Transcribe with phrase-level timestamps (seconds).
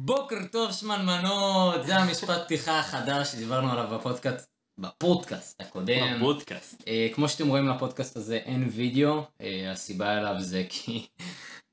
[0.00, 6.16] בוקר טוב שמנמנות, זה המשפט פתיחה החדש שדיברנו עליו בפודקאסט, בפודקאסט הקודם.
[6.16, 6.82] בפודקאסט.
[6.86, 11.06] אה, כמו שאתם רואים לפודקאסט הזה אין וידאו, אה, הסיבה אליו זה כי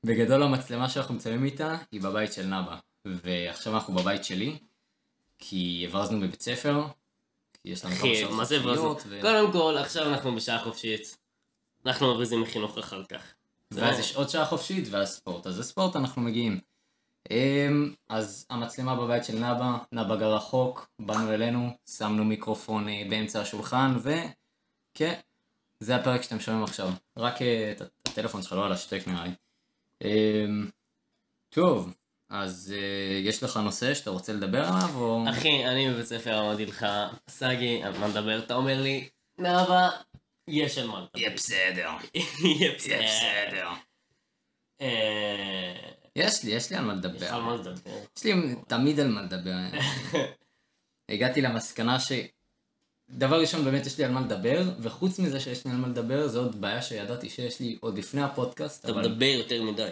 [0.06, 4.58] בגדול המצלמה שאנחנו מצלמים איתה היא בבית של נאבה, ועכשיו אנחנו בבית שלי,
[5.38, 6.86] כי הברזנו בבית ספר,
[7.62, 8.62] כי יש לנו כמה שעות מה זה?
[8.62, 11.16] חופשיות, ו- קודם כל, עכשיו אנחנו בשעה חופשית.
[11.86, 13.22] אנחנו מבריזים מחינוך אחר כך.
[13.70, 16.60] ואז יש עוד שעה חופשית ואז ספורט, אז לספורט אנחנו מגיעים.
[17.30, 23.40] אמ, אז המצלמה בבית של נאבה, נאבה גר רחוק, באנו אלינו, שמנו מיקרופון אה, באמצע
[23.40, 25.14] השולחן, וכן,
[25.80, 26.88] זה הפרק שאתם שומעים עכשיו.
[27.16, 29.30] רק אה, את הטלפון שלך לא על השטק נראה לי.
[30.04, 30.70] אמ,
[31.48, 31.94] טוב,
[32.30, 35.24] אז אה, יש לך נושא שאתה רוצה לדבר עליו, או...
[35.30, 36.86] אחי, אני בבית ספר אמרתי לך,
[37.30, 38.38] סגי, על מה נדבר?
[38.38, 39.90] אתה אומר לי, נאווה,
[40.48, 41.18] יש על מה לדבר.
[41.18, 41.90] יהיה בסדר,
[42.44, 43.68] יהיה בסדר.
[46.16, 47.34] יש לי, יש לי על מה יש לדבר.
[47.34, 47.98] על מה לדבר.
[48.16, 49.56] יש לי תמיד על מה לדבר.
[51.10, 52.12] הגעתי למסקנה ש...
[53.10, 56.28] דבר ראשון באמת יש לי על מה לדבר, וחוץ מזה שיש לי על מה לדבר,
[56.28, 59.08] זו עוד בעיה שידעתי שיש לי עוד לפני הפודקאסט, אתה אבל...
[59.08, 59.88] מדבר יותר מדי.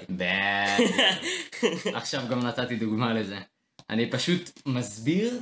[1.95, 3.39] עכשיו גם נתתי דוגמה לזה.
[3.91, 5.41] אני פשוט מסביר,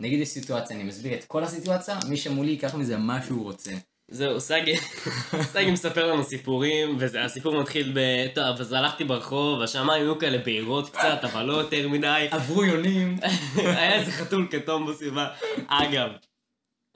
[0.00, 3.72] נגיד יש סיטואציה, אני מסביר את כל הסיטואציה, מי שמולי ייקח מזה מה שהוא רוצה.
[4.10, 4.76] זהו, סגי,
[5.52, 8.00] סגי מספר לנו סיפורים, והסיפור מתחיל ב...
[8.34, 12.28] טוב, אז הלכתי ברחוב, השמיים היו כאלה בהירות קצת, אבל לא יותר מדי.
[12.30, 13.16] עברו יונים.
[13.56, 15.28] היה איזה חתול כתום בסביבה.
[15.66, 16.10] אגב,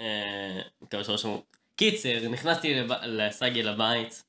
[0.01, 1.43] אה, מקווה שלא שמעו.
[1.77, 4.25] קיצר, נכנסתי לסגי לבית,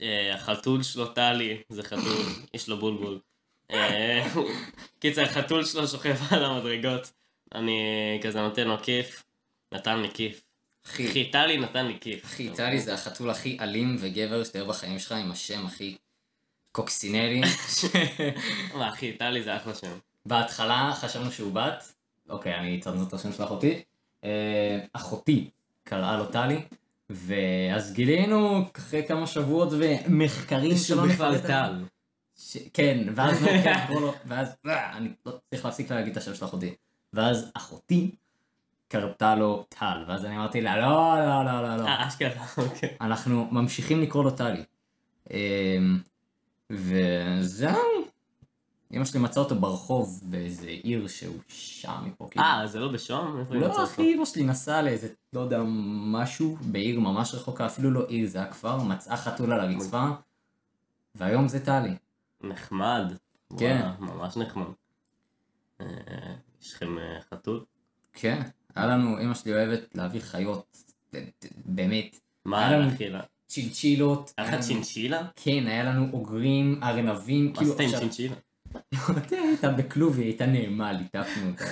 [0.00, 3.18] אה, החתול שלו טלי, זה חתול, יש לו בולבול.
[3.70, 4.26] אה,
[4.98, 7.12] קיצר, החתול שלו שוכב על המדרגות,
[7.54, 7.80] אני
[8.22, 9.24] כזה נותן לו כיף,
[9.74, 10.47] נתן לי כיף.
[10.88, 12.24] אחי, אחי, טלי נתן לי כיף.
[12.24, 15.96] אחי, טלי זה החתול הכי אלים וגבר שתראה בחיים שלך עם השם הכי
[16.72, 17.40] קוקסינלי.
[18.74, 19.98] מה, אחי, טלי זה אחלה שם.
[20.26, 21.92] בהתחלה חשבנו שהוא בת,
[22.28, 23.82] אוקיי, אני אצטט את השם של אחותי.
[24.24, 25.50] אה, אחותי
[25.84, 26.60] קראה לו טלי,
[27.10, 31.02] ואז גילינו אחרי כמה שבועות ומחקרים שלא
[31.48, 31.86] עליהם.
[32.36, 32.56] ש...
[32.72, 36.44] כן, ואז לא כן, לו, ואז אה, אני לא צריך להפסיק להגיד את השם של
[36.44, 36.74] אחותי.
[37.12, 38.10] ואז אחותי
[38.88, 41.86] קרתה לו טל, ואז אני אמרתי לה, לא, לא, לא, לא, לא.
[41.86, 42.96] אה, אשכרה, אוקיי.
[43.00, 44.64] אנחנו ממשיכים לקרוא לו טלי.
[45.30, 45.98] אמ,
[46.70, 47.78] וזהו.
[48.92, 52.28] אמא שלי מצאה אותו ברחוב באיזה עיר שהוא שם מפה.
[52.30, 52.44] כאילו.
[52.44, 53.44] אה, זה לא בשוהם?
[53.50, 53.84] לא?
[53.84, 55.62] אחי, אמא שלי נסעה לאיזה, לא יודע,
[56.12, 60.06] משהו בעיר ממש רחוקה, אפילו לא עיר, זה היה כפר, מצאה חתול על הרצפה,
[61.14, 61.94] והיום זה טלי.
[62.40, 63.12] נחמד.
[63.58, 63.88] כן.
[63.98, 64.66] ממש נחמד.
[65.80, 65.86] אה,
[66.62, 67.64] יש לכם אה, חתול?
[68.12, 68.42] כן,
[68.78, 70.76] היה לנו, אמא שלי אוהבת להביא חיות,
[71.64, 72.90] באמת, מה היה לנו-?
[73.48, 74.34] צ'ינצ'ילות.
[74.38, 75.22] היה לך צ'ינצ'ילה?
[75.36, 78.34] כן, היה לנו אוגרים, ארנבים, מה כאילו עשית עם צ'ינצ'ילה?
[79.18, 81.64] אתה הייתה בכלוב, היא הייתה נעימה, ליטפנו אותה.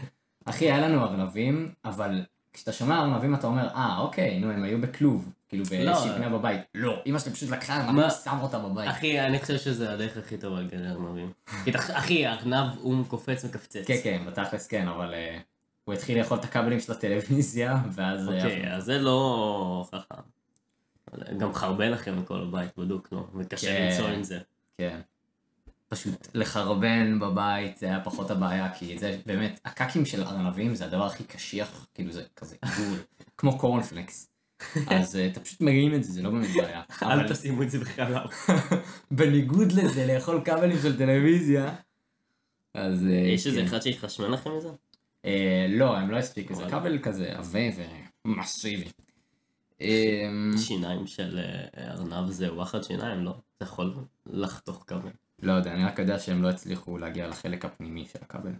[0.50, 4.80] אחי, היה לנו ארנבים, אבל כשאתה שומע ארנבים אתה אומר, אה, אוקיי, נו, הם היו
[4.80, 6.14] בכלוב, כאילו באיזושהי לא.
[6.14, 6.60] פינה בבית.
[6.74, 8.06] לא, אמא שלי פשוט לקחה ארנבים?
[8.06, 8.90] ושמה אותה בבית.
[8.90, 11.32] אחי, אני חושב שזה הדרך הכי טובה לגדל ארנבים.
[11.92, 13.86] אחי, הארנב הוא קופץ מקפצץ.
[13.86, 15.38] כן, כן, בתכלס כן, אבל אה,
[15.84, 18.28] הוא התחיל לאכול את הכבלים של הטלוויזיה, ואז...
[18.28, 20.22] אוקיי, אז זה לא חכם.
[21.38, 23.26] גם חרבן לכם מכל הבית, בדוק, לא?
[23.34, 23.88] וקשה כן.
[23.90, 24.38] למצוא עם זה.
[24.78, 25.00] כן.
[25.88, 31.06] פשוט לחרבן בבית זה היה פחות הבעיה, כי זה באמת, הקקים של ארנבים זה הדבר
[31.06, 32.98] הכי קשיח, כאילו זה כזה עיגול,
[33.38, 34.30] כמו קורנפלקס.
[34.86, 36.82] אז אה, אתה פשוט מרים את זה, זה לא באמת בעיה.
[37.02, 38.26] אל תשימו את זה בחלב.
[39.10, 41.74] בניגוד לזה, לאכול כבלים של טלוויזיה,
[42.74, 43.06] אז...
[43.06, 43.66] אה, יש איזה כן.
[43.66, 44.68] אחד שהתחשמל לכם מזה?
[45.24, 46.64] אה, לא, הם לא הספיקו, זה.
[46.70, 47.58] כבל כזה עבה
[48.24, 48.88] ומסיבי.
[49.80, 53.34] אה, שיניים של אה, ארנב זה וואחד שיניים, לא?
[53.56, 53.94] אתה יכול
[54.26, 55.10] לחתוך כבל.
[55.42, 58.52] לא יודע, אני רק יודע שהם לא הצליחו להגיע לחלק הפנימי של הכבל.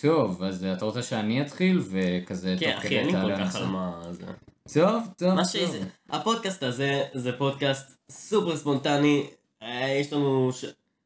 [0.00, 3.56] טוב, אז אתה רוצה שאני אתחיל וכזה כן, אחי, אין לי כל כך?
[3.56, 4.26] על מה זה.
[4.74, 5.86] טוב, טוב, מה טוב.
[6.10, 9.26] הפודקאסט הזה זה פודקאסט סופר ספונטני,
[10.00, 10.50] יש לנו.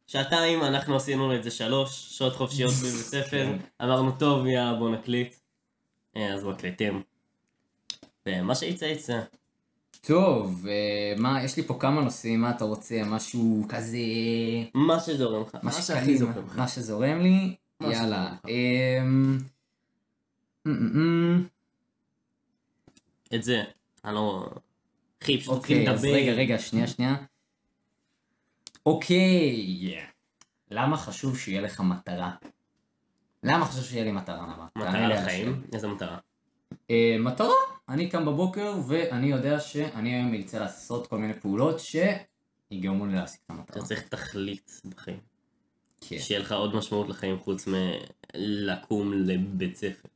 [0.06, 3.52] שעתיים, אנחנו עשינו את זה שלוש שעות חופשיות בבית ספר,
[3.82, 5.34] אמרנו טוב יאללה בוא נקליט,
[6.16, 7.02] אה, אז מקליטים.
[8.26, 9.20] ומה שיצא יצא.
[10.00, 13.98] טוב, אה, מה, יש לי פה כמה נושאים, מה אתה רוצה, משהו כזה...
[14.74, 16.58] מה שזורם לך, מה שהכי זורם לך.
[16.58, 18.34] מה שזורם לי, יאללה.
[18.48, 19.38] אמ,
[20.66, 21.46] אמ, אמ,
[23.34, 23.62] את זה,
[24.04, 24.46] אני לא...
[25.18, 26.14] פשוט מתחיל אוקיי, אז לדבר.
[26.14, 27.16] רגע, רגע, שנייה, שנייה.
[28.86, 29.96] אוקיי,
[30.70, 32.30] למה חשוב שיהיה לך מטרה?
[33.42, 34.36] למה חשוב שיהיה לי מטרה?
[34.36, 35.62] תענה מטרה לחיים?
[35.72, 36.18] איזה מטרה?
[36.90, 37.54] אה, מטרה,
[37.88, 43.40] אני קם בבוקר ואני יודע שאני היום ארצה לעשות כל מיני פעולות שיגרמו לי להשיג
[43.46, 43.82] את אתה המטרה.
[43.82, 45.20] צריך תכלית בחיים.
[46.00, 46.18] כן.
[46.18, 50.08] שיהיה לך עוד משמעות לחיים חוץ מלקום לבית ספר.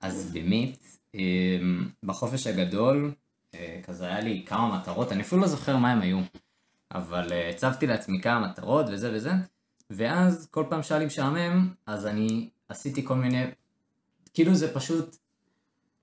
[0.00, 0.78] אז באמת,
[1.14, 3.14] אמ, בחופש הגדול,
[3.54, 6.20] אה, כזה היה לי כמה מטרות, אני אפילו לא זוכר מה הם היו,
[6.94, 9.30] אבל אה, הצבתי לעצמי כמה מטרות וזה וזה,
[9.90, 13.44] ואז כל פעם שהיה לי משעמם, אז אני עשיתי כל מיני,
[14.34, 15.16] כאילו זה פשוט,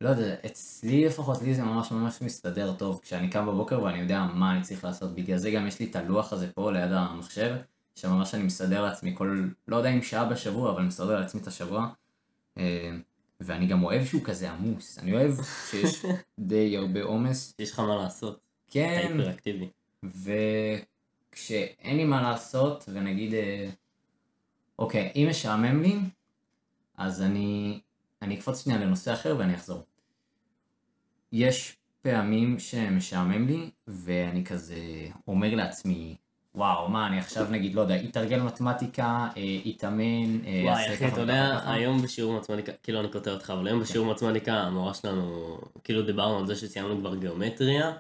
[0.02, 4.24] לא יודע, אצלי לפחות, לי זה ממש ממש מסתדר טוב כשאני קם בבוקר ואני יודע
[4.34, 7.56] מה אני צריך לעשות, בגלל זה גם יש לי את הלוח הזה פה ליד המחשב,
[7.96, 11.88] שממש אני מסדר לעצמי כל, לא יודע אם שעה בשבוע, אבל מסדר לעצמי את השבוע.
[12.58, 12.92] אה,
[13.40, 15.32] ואני גם אוהב שהוא כזה עמוס, אני אוהב
[15.70, 16.06] שיש
[16.40, 17.54] די הרבה עומס.
[17.60, 19.70] יש לך מה לעשות, אתה כן, היפראקטיבי.
[20.08, 23.70] וכשאין לי מה לעשות, ונגיד, אה,
[24.80, 25.96] אוקיי, אם משעמם לי,
[26.98, 27.80] אז אני,
[28.22, 29.84] אני אקפוץ שנייה לנושא אחר ואני אחזור.
[31.32, 34.78] יש פעמים שמשעמם לי, ואני כזה
[35.28, 36.16] אומר לעצמי,
[36.56, 41.22] וואו, מה, אני עכשיו נגיד, לא יודע, אתרגל מתמטיקה, אה, אתאמן, אה, וואי אחי, אתה
[41.22, 41.60] יודע.
[41.66, 46.40] היום בשיעור מתמטיקה, כאילו אני קוטע אותך, אבל היום בשיעור מתמטיקה המורה שלנו, כאילו דיברנו
[46.40, 47.94] על זה שסיימנו כבר גיאומטריה, אה,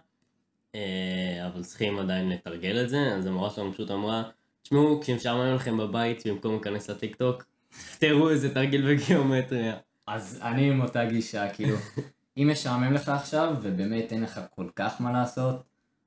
[1.45, 4.23] אבל צריכים עדיין לתרגל את זה, אז המורה שלנו פשוט אמרה,
[4.63, 9.77] תשמעו, כשמשעמם לכם בבית, במקום להיכנס לטיק טוק, תפתרו איזה תרגיל בגיאומטריה.
[10.07, 11.77] אז אני עם אותה גישה, כאילו,
[12.37, 15.63] אם משעמם לך עכשיו, ובאמת אין לך כל כך מה לעשות,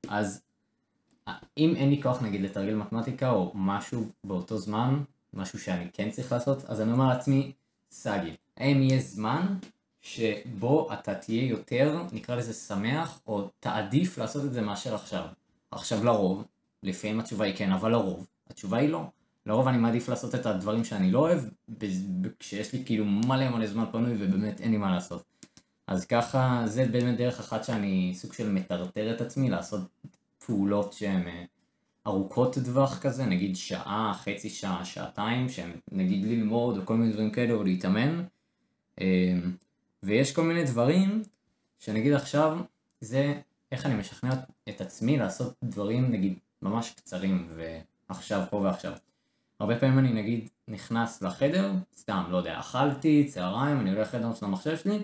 [0.07, 0.41] אז
[1.27, 4.99] אה, אם אין לי כוח נגיד לתרגל מתמטיקה או משהו באותו זמן,
[5.33, 7.51] משהו שאני כן צריך לעשות, אז אני אומר לעצמי,
[7.91, 9.55] סגי, האם יהיה זמן
[10.01, 15.25] שבו אתה תהיה יותר, נקרא לזה שמח, או תעדיף לעשות את זה מאשר עכשיו.
[15.71, 16.43] עכשיו לרוב,
[16.83, 19.03] לפעמים התשובה היא כן, אבל לרוב, התשובה היא לא.
[19.45, 21.41] לרוב אני מעדיף לעשות את הדברים שאני לא אוהב,
[22.39, 25.23] כשיש לי כאילו מלא מלא זמן פנוי ובאמת אין לי מה לעשות.
[25.87, 29.81] אז ככה, זה באמת דרך אחת שאני סוג של מטרטר את עצמי לעשות
[30.45, 31.43] פעולות שהן אה,
[32.07, 37.31] ארוכות טווח כזה, נגיד שעה, חצי שעה, שעתיים, שהן נגיד ללמוד או כל מיני דברים
[37.31, 38.23] כאלה או להתאמן.
[40.03, 41.23] ויש כל מיני דברים
[41.79, 42.57] שנגיד עכשיו,
[43.01, 43.33] זה
[43.71, 44.33] איך אני משכנע
[44.69, 47.47] את עצמי לעשות דברים נגיד ממש קצרים
[48.09, 48.93] ועכשיו, פה ועכשיו.
[49.59, 54.45] הרבה פעמים אני נגיד נכנס לחדר, סתם, לא יודע, אכלתי, צהריים, אני הולך לחדר של
[54.45, 54.99] המחשב שלי,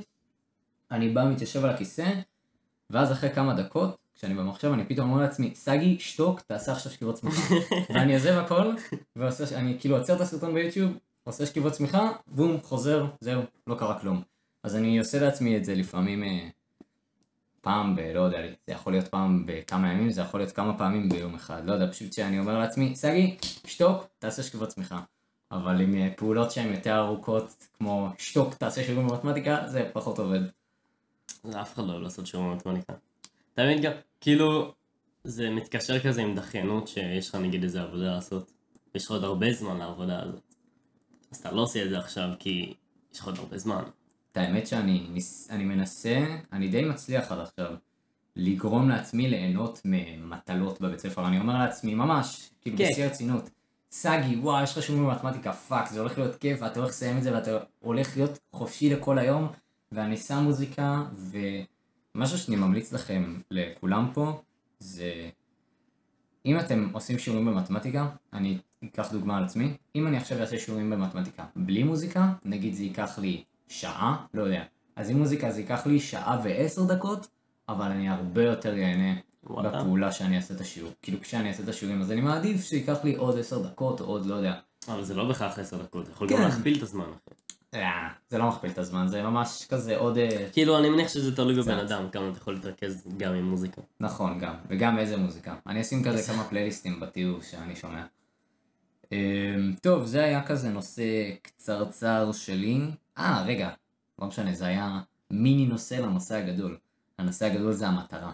[0.91, 2.13] אני בא, מתיישב על הכיסא,
[2.89, 7.15] ואז אחרי כמה דקות, כשאני במחשב, אני פתאום אומר לעצמי, סגי, שתוק, תעשה עכשיו שכיבות
[7.15, 7.55] צמיחה.
[7.93, 8.73] ואני עוזב הכל,
[9.15, 10.91] ועושה, אני כאילו עוצר את הסרטון ביוטיוב,
[11.23, 14.21] עושה שכיבות צמיחה, בום, חוזר, זהו, לא קרה כלום.
[14.63, 16.49] אז אני עושה לעצמי את זה לפעמים אה,
[17.61, 17.99] פעם ב...
[17.99, 18.37] לא יודע,
[18.67, 21.91] זה יכול להיות פעם בכמה ימים, זה יכול להיות כמה פעמים ביום אחד, לא יודע,
[21.91, 24.99] פשוט שאני אומר לעצמי, סגי, שתוק, תעשה שכיבות צמיחה.
[25.51, 30.39] אבל עם אה, פעולות שהן יותר ארוכות, כמו שתוק, תעשה שיעורים במתמטיקה, זה פחות עובד.
[31.61, 32.93] אף אחד לא אוהב לעשות שיעור במתמטיקה.
[33.53, 34.73] תמיד גם, כאילו,
[35.23, 38.51] זה מתקשר כזה עם דחיינות שיש לך נגיד איזה עבודה לעשות.
[38.95, 40.41] יש לך עוד הרבה זמן לעבודה הזאת.
[41.31, 42.73] אז אתה לא עושה את זה עכשיו כי
[43.13, 43.83] יש לך עוד הרבה זמן.
[44.37, 47.73] את האמת שאני ניס- אני מנסה, אני די מצליח עד עכשיו,
[48.35, 51.27] לגרום לעצמי ליהנות ממטלות בבית ספר.
[51.27, 52.89] אני אומר לעצמי, ממש, כאילו כן.
[52.91, 53.49] בשיא הרצינות,
[53.91, 57.23] סגי, וואו, יש לך שיעורים במתמטיקה, fuck, זה הולך להיות כיף, ואתה הולך לסיים את
[57.23, 59.47] זה, ואתה הולך להיות חופשי לכל היום,
[59.91, 61.03] ואני שם מוזיקה,
[62.15, 64.41] ומשהו שאני ממליץ לכם, לכולם פה,
[64.79, 65.29] זה...
[66.45, 70.89] אם אתם עושים שיעורים במתמטיקה, אני אקח דוגמה על עצמי, אם אני עכשיו אעשה שיעורים
[70.89, 74.63] במתמטיקה בלי מוזיקה, נגיד זה ייקח לי שעה, לא יודע,
[74.95, 77.27] אז עם מוזיקה זה ייקח לי שעה ועשר דקות,
[77.69, 79.13] אבל אני הרבה יותר ייהנה.
[79.49, 80.91] בפעולה שאני אעשה את השיעור.
[81.01, 84.25] כאילו כשאני אעשה את השיעורים, אז אני מעדיף שייקח לי עוד עשר דקות, או עוד
[84.25, 84.53] לא יודע.
[84.87, 86.35] אבל זה לא בהכרח עשר דקות, יכול כן.
[86.35, 87.05] גם להכפיל את הזמן.
[87.73, 90.17] אה, זה לא מכפיל את הזמן, זה ממש כזה עוד...
[90.17, 91.77] אה, כאילו, אני מניח שזה תלוי בבן.
[91.77, 93.81] אדם, כמה אתה יכול להתרכז גם עם מוזיקה.
[93.99, 94.53] נכון, גם.
[94.69, 95.55] וגם איזה מוזיקה.
[95.67, 98.03] אני אשים כזה כמה פלייליסטים בתיאור שאני שומע.
[99.11, 101.03] אמ, טוב, זה היה כזה נושא
[101.41, 102.81] קצרצר שלי.
[103.17, 103.69] אה, רגע.
[104.19, 104.99] לא משנה, זה היה
[105.31, 106.77] מיני נושא לנושא הגדול.
[107.17, 108.33] הנושא הגדול זה המטרה.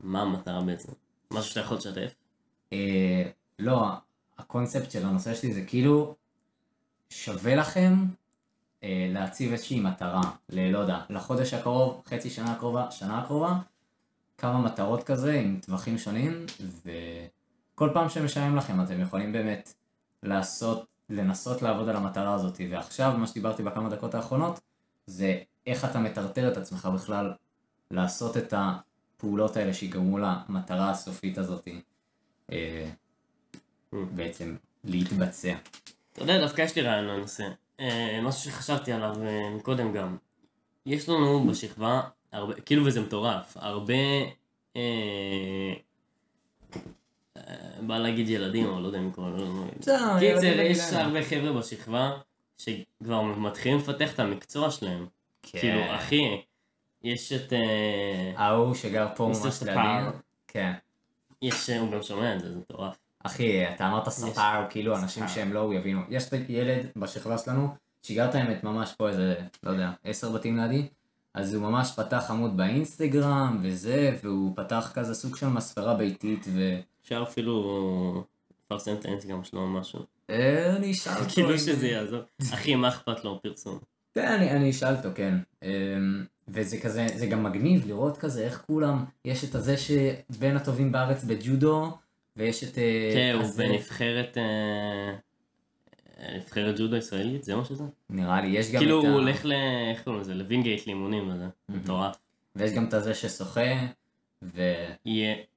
[0.00, 0.92] מה המטרה בעצם?
[1.30, 2.14] משהו שאתה יכול לשתף?
[2.72, 3.88] אה, לא,
[4.38, 6.14] הקונספט של הנושא שלי זה כאילו
[7.10, 7.94] שווה לכם
[8.82, 10.70] אה, להציב איזושהי מטרה, ל...
[10.72, 13.58] לא יודע, לחודש הקרוב, חצי שנה הקרובה, שנה הקרובה,
[14.38, 16.46] כמה מטרות כזה עם טווחים שונים,
[16.84, 19.74] וכל פעם שמשלם לכם אתם יכולים באמת
[20.22, 24.60] לעשות, לנסות לעבוד על המטרה הזאת, ועכשיו מה שדיברתי בכמה דקות האחרונות,
[25.06, 27.32] זה איך אתה מטרטר את עצמך בכלל
[27.90, 31.68] לעשות את הפעולות האלה שיגרמו למטרה הסופית הזאת.
[32.52, 32.90] אה,
[33.92, 35.54] בעצם להתבצע.
[36.12, 37.48] אתה יודע, דווקא יש לי רעיון לנושא.
[37.80, 40.16] אה, משהו שחשבתי עליו אה, קודם גם.
[40.86, 42.00] יש לנו בשכבה,
[42.32, 43.94] הרבה, כאילו וזה מטורף, הרבה,
[47.80, 49.64] בא להגיד ילדים, אבל לא יודע אם לקרוא לו.
[49.78, 50.92] בסדר, קיצר, יש.
[50.92, 52.12] הרבה חבר'ה בשכבה
[52.58, 55.06] שכבר מתחילים לפתח את המקצוע שלהם.
[55.42, 55.58] כן.
[55.58, 56.42] כאילו, אחי,
[57.02, 57.52] יש את...
[57.52, 59.66] אה, ההוא שגר פה ממש ספר.
[59.66, 60.16] לידי.
[60.48, 60.72] כן.
[61.42, 62.96] יש, הוא גם שומע את זה, זה מטורף.
[63.24, 65.28] אחי, אתה אמרת ספר, כאילו אנשים.
[65.28, 66.00] שהם לא, הוא יבינו.
[66.08, 67.68] יש ילד בשכבה שלנו,
[68.02, 70.88] שגר את האמת ממש פה איזה, לא יודע, עשר בתים לידי,
[71.34, 76.80] אז הוא ממש פתח עמוד באינסטגרם וזה, והוא פתח כזה סוג של מספרה ביתית, ו...
[77.04, 78.24] אפשר אפילו
[78.64, 80.00] לפרסם את האינסטגרם שלו או משהו.
[80.30, 81.30] אה, אני אשאל אותו.
[81.30, 82.20] כאילו שזה יעזור.
[82.52, 83.78] אחי, מה אכפת לו פרסום?
[84.14, 85.34] כן, אני, אשאל אותו, כן.
[85.62, 90.92] אמ, וזה כזה, זה גם מגניב לראות כזה איך כולם, יש את הזה שבין הטובים
[90.92, 91.90] בארץ בג'ודו,
[92.36, 92.78] ויש את...
[92.78, 94.38] אה, כן, הוא בנבחרת...
[94.38, 95.14] אה,
[96.36, 97.84] נבחרת ג'ודו ישראלית, זה מה שזה?
[98.10, 99.14] נראה לי, יש גם כאילו את הוא ה...
[99.14, 99.52] הולך ל...
[99.90, 100.34] איך קוראים לזה?
[100.34, 101.46] לווינגייט לאימונים וזה.
[101.68, 102.16] מטורף.
[102.56, 103.72] ויש גם את הזה ששוחה,
[104.42, 104.62] ו...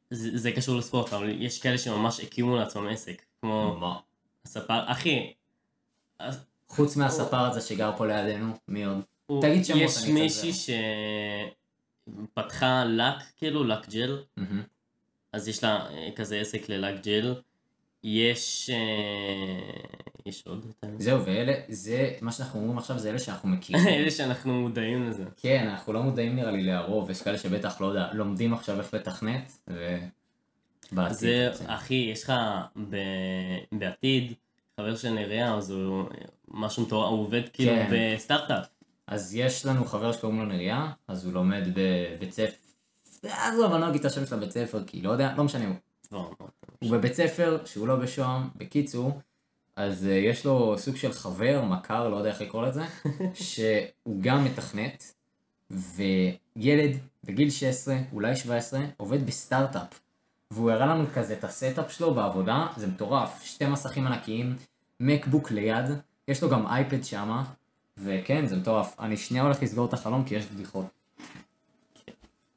[0.10, 3.22] זה זה קשור לספורט, אבל יש כאלה שממש הקימו לעצמם עסק.
[3.42, 4.00] כמו מה?
[4.46, 4.92] הספר...
[4.92, 5.34] אחי,
[6.68, 9.02] חוץ מהספר הזה שגר פה לידינו, מי עוד?
[9.42, 10.52] תגיד שמות, יש אני מישהי
[12.34, 14.24] שפתחה לק, כאילו לק ג'ל.
[15.34, 17.36] אז יש לה אה, כזה עסק ללק ג'ל.
[18.04, 18.70] יש...
[20.28, 20.66] יש עוד?
[21.00, 23.88] זהו, ואלה, זה, מה שאנחנו אומרים עכשיו זה אלה שאנחנו מכירים.
[23.98, 25.24] אלה שאנחנו מודעים לזה.
[25.38, 28.94] כן, אנחנו לא מודעים נראה לי להרוב, יש כאלה שבטח, לא יודע, לומדים עכשיו איך
[28.94, 29.98] לתכנת, ו...
[31.10, 31.70] זה, רוצים.
[31.70, 32.34] אחי, יש לך
[32.90, 32.98] ב...
[33.72, 34.34] בעתיד,
[34.78, 36.04] חבר של נריה, אז הוא
[36.48, 38.16] משהו מטורף, הוא עובד כאילו כן.
[38.16, 38.68] בסטארט-אפ.
[39.08, 42.56] אז יש לנו חבר שקוראים לו נריה, אז הוא לומד בבית ספר,
[43.24, 45.76] עזוב, אני לא אגיד את השם של הבית ספר, כי לא יודע, לא משנה, הוא
[46.10, 46.30] כבר,
[46.80, 49.20] הוא בבית ספר שהוא לא בשוהם, בקיצור,
[49.78, 52.82] אז uh, יש לו סוג של חבר, מכר, לא יודע איך לקרוא לזה,
[53.34, 55.14] שהוא גם מתכנת,
[55.72, 60.00] וילד בגיל 16, אולי 17, עובד בסטארט-אפ.
[60.52, 64.56] והוא הראה לנו כזה את ה setup שלו בעבודה, זה מטורף, שתי מסכים ענקיים,
[65.00, 65.86] מקבוק ליד,
[66.28, 67.44] יש לו גם אייפד שמה,
[67.98, 68.96] וכן, זה מטורף.
[69.00, 70.86] אני שנייה הולך לסגור את החלום כי יש בדיחות.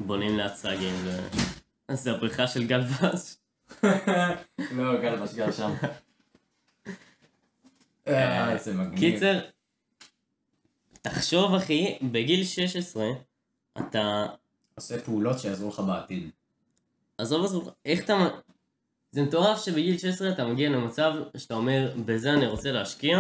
[0.00, 0.40] בונים
[1.04, 1.10] ו...
[1.92, 3.38] זה הבריכה של גל ואז.
[4.76, 5.72] לא, גל משגר שם.
[8.10, 8.98] אה, איזה מגניב.
[8.98, 9.40] קיצר,
[11.02, 13.04] תחשוב אחי, בגיל 16,
[13.78, 14.26] אתה...
[14.74, 16.30] עושה פעולות שיעזרו לך בעתיד.
[17.18, 18.28] עזוב עזוב, איך אתה...
[19.12, 23.18] זה מטורף שבגיל 16 אתה מגיע למצב שאתה אומר, בזה אני רוצה להשקיע,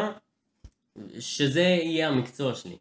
[1.18, 2.76] שזה יהיה המקצוע שלי.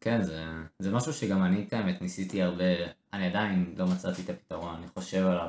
[0.00, 0.44] כן, זה,
[0.78, 2.64] זה משהו שגם אני, את האמת, ניסיתי הרבה,
[3.12, 5.48] אני עדיין לא מצאתי את הפתרון, אני חושב עליו.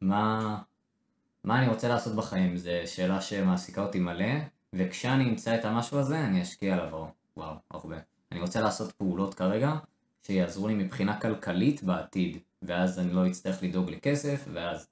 [0.00, 0.58] מה,
[1.44, 4.34] מה אני רוצה לעשות בחיים, זו שאלה שמעסיקה אותי מלא,
[4.72, 7.06] וכשאני אמצא את המשהו הזה, אני אשקיע עליו,
[7.36, 7.96] וואו, הרבה.
[8.32, 9.72] אני רוצה לעשות פעולות כרגע,
[10.22, 14.88] שיעזרו לי מבחינה כלכלית בעתיד, ואז אני לא אצטרך לדאוג לכסף, ואז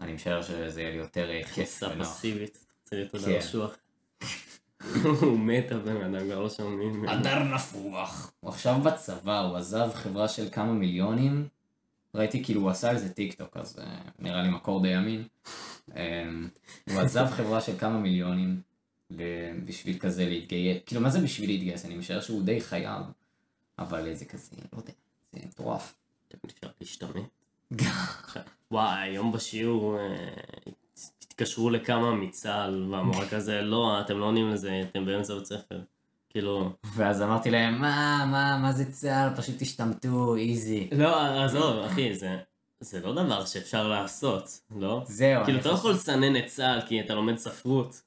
[0.00, 2.06] אני משער שזה יהיה לי יותר אה, כיף ונוח.
[2.06, 3.14] פסיבית, רוצה להיות.
[3.14, 3.76] אדם אשוח.
[5.20, 7.08] הוא מת הבן אדם, כבר לא שומעים.
[7.08, 8.32] הדר נפוח.
[8.40, 11.48] הוא עכשיו בצבא, הוא עזב חברה של כמה מיליונים.
[12.14, 15.24] ראיתי כאילו הוא עשה על זה טיק טוק, אז אה, נראה לי מקור די אמין.
[15.96, 16.30] אה,
[16.90, 18.60] הוא עזב חברה של כמה מיליונים
[19.64, 20.78] בשביל כזה להתגייס.
[20.86, 21.84] כאילו מה זה בשביל להתגייס?
[21.84, 23.02] אני משער שהוא די חייב.
[23.78, 24.92] אבל זה כזה, לא יודע,
[25.32, 25.94] זה מטורף.
[26.28, 27.28] תמיד אפשר להשתמט.
[28.70, 30.34] וואי, היום בשיעור אה,
[31.22, 35.80] התקשרו לכמה מצה"ל, והמורה כזה, לא, אתם לא עונים לזה, אתם באמצע בית ספר.
[36.32, 39.36] כאילו, ואז אמרתי להם, מה, מה, מה זה צה"ל?
[39.36, 40.88] פשוט תשתמטו, איזי.
[40.92, 42.36] לא, עזוב, אחי, זה...
[42.80, 45.02] זה לא דבר שאפשר לעשות, לא?
[45.06, 48.02] זהו, כאילו, אתה לא יכול לסנן את צה"ל כי אתה לומד ספרות.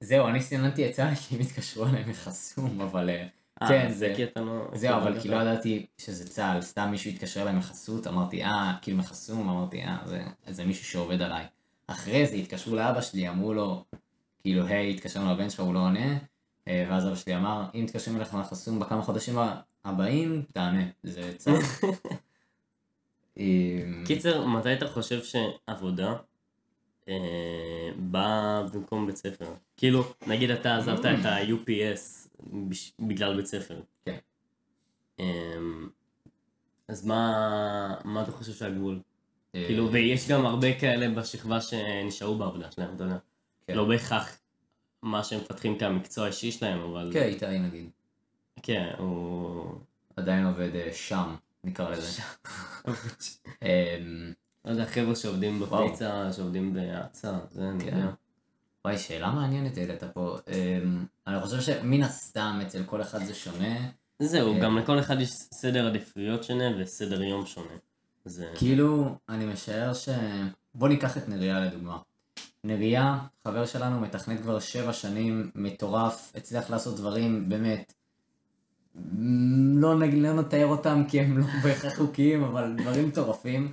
[0.00, 3.10] זהו, אני סיננתי את צה"ל כי הם התקשרו אליי מחסום, אבל...
[3.10, 3.26] אה,
[3.62, 4.12] אה, כן, זה.
[4.16, 4.68] כי אתה לא...
[4.74, 8.74] זהו, אבל אתה- כי לא ידעתי שזה צה"ל, סתם מישהו התקשר אליי מחסות, אמרתי, אה,
[8.82, 9.96] כאילו מחסום, אמרתי, אה,
[10.48, 11.44] זה, מישהו שעובד עליי.
[11.86, 13.84] אחרי זה התקשרו לאבא שלי, אמרו לו,
[14.40, 16.16] כאילו, היי, התקשרנו לבן שלך, הוא לא עונה,
[16.68, 19.34] ואז אבא שלי אמר, אם מתקשרים אליך מחסום בכמה חודשים
[19.84, 21.88] הבאים, תענה, זה צה"ל.
[23.38, 23.44] אה,
[24.06, 26.14] קיצר, מתי אתה חושב שעבודה
[27.08, 29.54] אה, באה במקום בית ספר?
[29.76, 32.28] כאילו, נגיד אתה עזבת את ה-UPS
[32.98, 33.80] בגלל בית ספר.
[34.04, 34.18] כן.
[35.20, 35.26] אה,
[36.88, 39.00] אז מה, מה אתה חושב שהגבול?
[39.54, 43.18] אה, כאילו, ויש גם הרבה כאלה בשכבה שנשארו בעבודה שלהם, אתה יודע.
[43.66, 43.74] כן.
[43.74, 44.38] לא בהכרח
[45.02, 47.10] מה שהם מפתחים כמקצוע האישי שלהם, אבל...
[47.12, 47.90] כן, איתי נגיד,
[48.62, 49.78] כן, הוא...
[50.18, 52.22] עדיין עובד אה, שם, נקרא לזה.
[53.62, 53.98] אה,
[54.64, 55.60] לא יודע, חבר'ה שעובדים.
[55.60, 58.06] בפיצה, שעובדים בהאצה, זה אני כן.
[58.84, 60.36] וואי, שאלה מעניינת העלית פה.
[60.48, 60.78] אה,
[61.26, 63.76] אני חושב שמן הסתם אצל כל אחד זה שונה.
[64.18, 64.60] זהו, כן.
[64.60, 67.74] גם לכל אחד יש סדר עדיפויות שונה וסדר יום שונה.
[68.24, 68.52] זה...
[68.54, 70.08] כאילו, אני משער ש...
[70.74, 71.98] בוא ניקח את נריה לדוגמה.
[72.64, 77.92] נריה, חבר שלנו, מתכנת כבר שבע שנים, מטורף, הצליח לעשות דברים באמת,
[79.80, 83.72] לא, נג- לא נתאר אותם כי הם לא בהכרח חוקיים, אבל דברים מטורפים.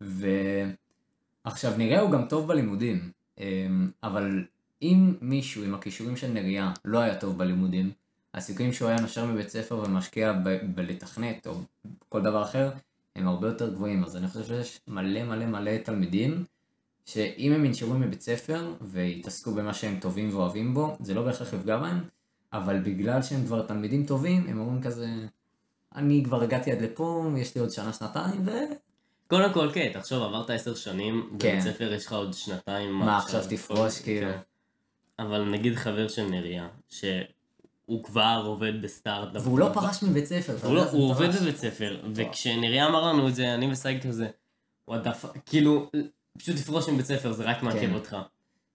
[0.00, 4.44] ועכשיו נריה הוא גם טוב בלימודים, אמ, אבל
[4.82, 7.90] אם מישהו עם הכישורים של נריה לא היה טוב בלימודים,
[8.34, 11.54] הסיכויים שהוא היה נושר מבית ספר ומשקיע ב- בלתכנת או
[12.08, 12.70] כל דבר אחר,
[13.16, 14.04] הם הרבה יותר גבוהים.
[14.04, 16.44] אז אני חושב שיש מלא מלא מלא תלמידים,
[17.04, 21.76] שאם הם ינשרו מבית ספר ויתעסקו במה שהם טובים ואוהבים בו, זה לא בהכרח יפגע
[21.76, 22.04] בהם,
[22.52, 25.06] אבל בגלל שהם כבר תלמידים טובים, הם אומרים כזה,
[25.94, 28.50] אני כבר הגעתי עד לפה, יש לי עוד שנה, שנתיים, ו...
[29.28, 31.48] קודם כל, כן, תחשוב, עברת עשר שנים, כן.
[31.48, 32.92] בבית ספר יש לך עוד שנתיים.
[32.92, 34.32] מה, עכשיו תפרוש, כאילו?
[34.32, 34.38] כן.
[35.18, 39.42] אבל נגיד חבר של נריה, שהוא כבר עובד בסטארט-אפ.
[39.46, 41.28] והוא לא פרש מבית ספר, אתה הוא, לא, הוא עובד.
[41.42, 44.28] בבית ספר, וכשנריה אמר לנו את זה, אני וסייג כזה,
[44.88, 45.06] וואט
[45.46, 45.90] כאילו,
[46.38, 47.94] פשוט תפרוש מבית ספר, זה רק מעכב כן.
[47.94, 48.16] אותך.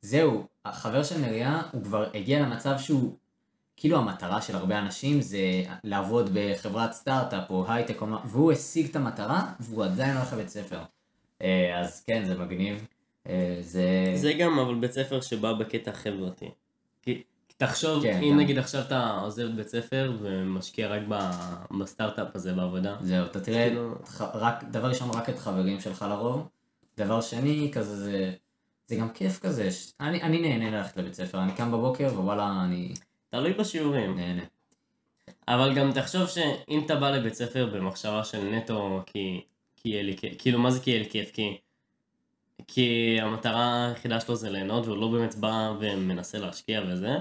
[0.01, 3.15] זהו, החבר של נריה, הוא כבר הגיע למצב שהוא,
[3.77, 5.39] כאילו המטרה של הרבה אנשים זה
[5.83, 10.79] לעבוד בחברת סטארט-אפ או הייטק, והוא השיג את המטרה, והוא עדיין הולך לבית ספר.
[11.41, 12.85] אה, אז כן, זה מגניב.
[13.29, 13.85] אה, זה...
[14.15, 16.49] זה גם אבל בית ספר שבא בקטע חברתי.
[17.01, 17.23] כי
[17.57, 18.39] תחשוב, כן, אם גם.
[18.39, 23.67] נגיד עכשיו אתה עוזב בית ספר ומשקיע רק ב- בסטארט-אפ הזה בעבודה, זהו, אתה תראה,
[23.69, 23.95] כאילו-
[24.33, 26.47] רק, דבר ראשון רק את חברים שלך לרוב,
[26.99, 28.33] דבר שני, כזה זה,
[28.87, 29.93] זה גם כיף כזה, ש...
[29.99, 32.93] אני, אני נהנה ללכת לבית ספר, אני קם בבוקר ווואלה, אני
[33.29, 34.15] תלוי בשיעורים.
[34.15, 34.43] נהנה.
[35.47, 39.41] אבל גם תחשוב שאם אתה בא לבית ספר במחשבה של נטו כי,
[39.75, 41.31] כי יהיה לי כיף, כאילו מה זה כי יהיה לי כיף?
[41.31, 41.57] כי,
[42.67, 47.15] כי המטרה היחידה שלו זה ליהנות והוא לא באמת בא ומנסה להשקיע וזה,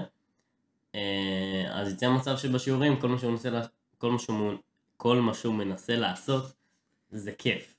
[0.95, 3.65] אה, אז יצא מצב שבשיעורים כל מה שהוא מנסה, לה-
[3.97, 4.53] כל מה שהוא,
[4.97, 6.53] כל מה שהוא מנסה לעשות
[7.11, 7.78] זה כיף.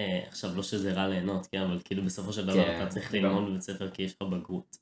[0.00, 3.14] אה, עכשיו לא שזה רע ליהנות, כן, אבל כאילו בסופו של דבר כן, אתה צריך.
[3.14, 4.76] ללמוד בבית ספר כי יש לך בגרות.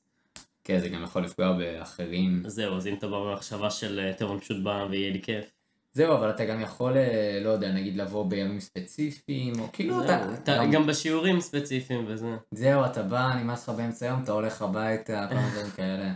[0.63, 2.43] כן, זה גם יכול לפגוע באחרים.
[2.47, 5.51] זהו, אז אם אתה בא במחשבה של אה, טוב אני פשוט בא ויהיה לי כיף.
[5.93, 10.03] זהו, אבל אתה גם יכול, אה, לא יודע, נגיד לבוא בימים ספציפיים, או כאילו זהו,
[10.05, 12.37] אתה, אתה- גם- גם בשיעורים ספציפיים וזה.
[12.51, 16.11] זהו, אתה בא, נמאס לך באמצע היום, אתה הולך הביתה, כל מיני דברים כאלה.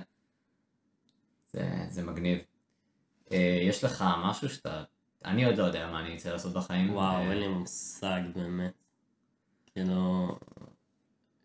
[1.53, 2.39] זה, זה מגניב.
[3.31, 4.83] אה, יש לך משהו שאתה,
[5.25, 6.93] אני עוד לא יודע מה אני אצא לעשות בחיים.
[6.95, 8.82] וואו, אה, אין לי מושג באמת.
[9.75, 10.37] כאילו...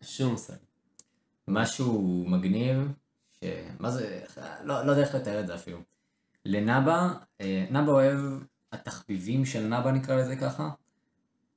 [0.01, 0.53] שום מושג.
[1.47, 2.77] משהו מגניב,
[3.39, 3.43] ש...
[3.79, 4.25] מה זה,
[4.63, 5.77] לא, לא יודע איך לתאר את זה אפילו.
[6.45, 8.19] לנאבה, אה, נאבה אוהב,
[8.71, 10.69] התחביבים של נאבה נקרא לזה ככה,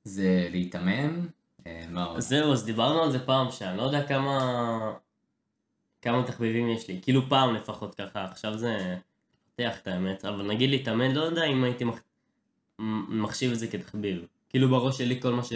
[0.03, 1.27] זה להתאמן,
[1.67, 2.19] אה, מה עוד?
[2.19, 4.93] זהו, אז דיברנו על זה פעם, שאני לא יודע כמה...
[6.01, 6.99] כמה תחביבים יש לי.
[7.01, 8.97] כאילו פעם לפחות ככה, עכשיו זה...
[9.55, 12.01] פותח את האמת, אבל נגיד להתאמן, לא יודע אם הייתי מח...
[13.09, 14.25] מחשיב את זה כתחביב.
[14.49, 15.53] כאילו בראש שלי כל מה ש...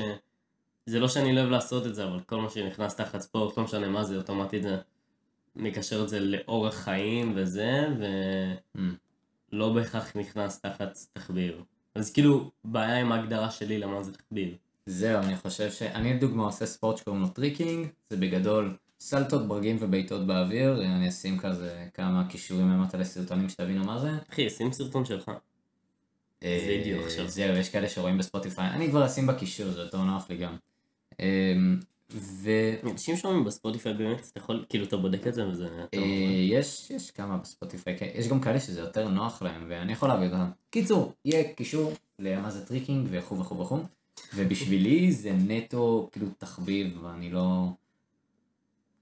[0.88, 3.63] זה לא שאני לא אוהב לעשות את זה, אבל כל מה שנכנס תחת ספורט, לא
[3.63, 4.78] משנה מה זה, אוטומטית זה...
[5.60, 8.06] מקשר את זה לאורח חיים וזה, ו...
[8.78, 8.80] Mm.
[9.76, 11.56] בהכרח נכנס תחת תחביב.
[11.95, 14.56] אז כאילו, בעיה עם ההגדרה שלי למה זה תחביב.
[14.86, 15.82] זהו, אני חושב ש...
[15.82, 21.39] אני לדוגמה עושה ספורט שקוראים לו טריקינג, זה בגדול סלטות, ברגים ובעיטות באוויר, אני אשים
[21.39, 24.12] כזה כמה קישורים למטה לסרטונים שתבינו מה זה.
[24.32, 25.32] אחי, שים סרטון שלך.
[26.43, 27.28] אה, וידאו עכשיו.
[27.28, 30.58] זהו, יש כאלה שרואים בספוטיפיי, אני כבר אשים בקישור, זה יותר נוח לי גם.
[31.19, 31.80] אמ,
[32.12, 35.69] ויש אנשים שומעים בספוטיפיי באמת, אתה יכול, כאילו, אתה בודק את זה וזה...
[35.69, 36.08] נורא.
[36.49, 40.27] יש יש כמה בספוטיפיי, כן, יש גם כאלה שזה יותר נוח להם, ואני יכול להביא
[40.27, 40.49] אותם.
[40.69, 43.80] קיצור, יהיה קישור למה זה טריקינג וכו' וכו' וכו',
[44.36, 47.67] ובשבילי זה נטו כאילו תחביב, ואני לא...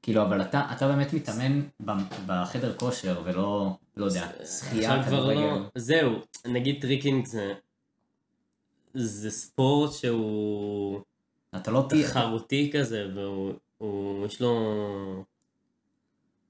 [0.01, 1.61] כאילו, אבל אתה, אתה באמת מתאמן
[2.25, 5.39] בחדר כושר, ולא, לא יודע, שחייה, כדורגל.
[5.39, 5.61] לא...
[5.75, 6.11] זהו,
[6.47, 7.53] נגיד טריקינג זה...
[8.93, 11.01] זה ספורט שהוא
[11.57, 12.09] אתה לא תהיה...
[12.09, 13.53] תחרותי כזה, והוא...
[13.77, 15.25] הוא- יש לו...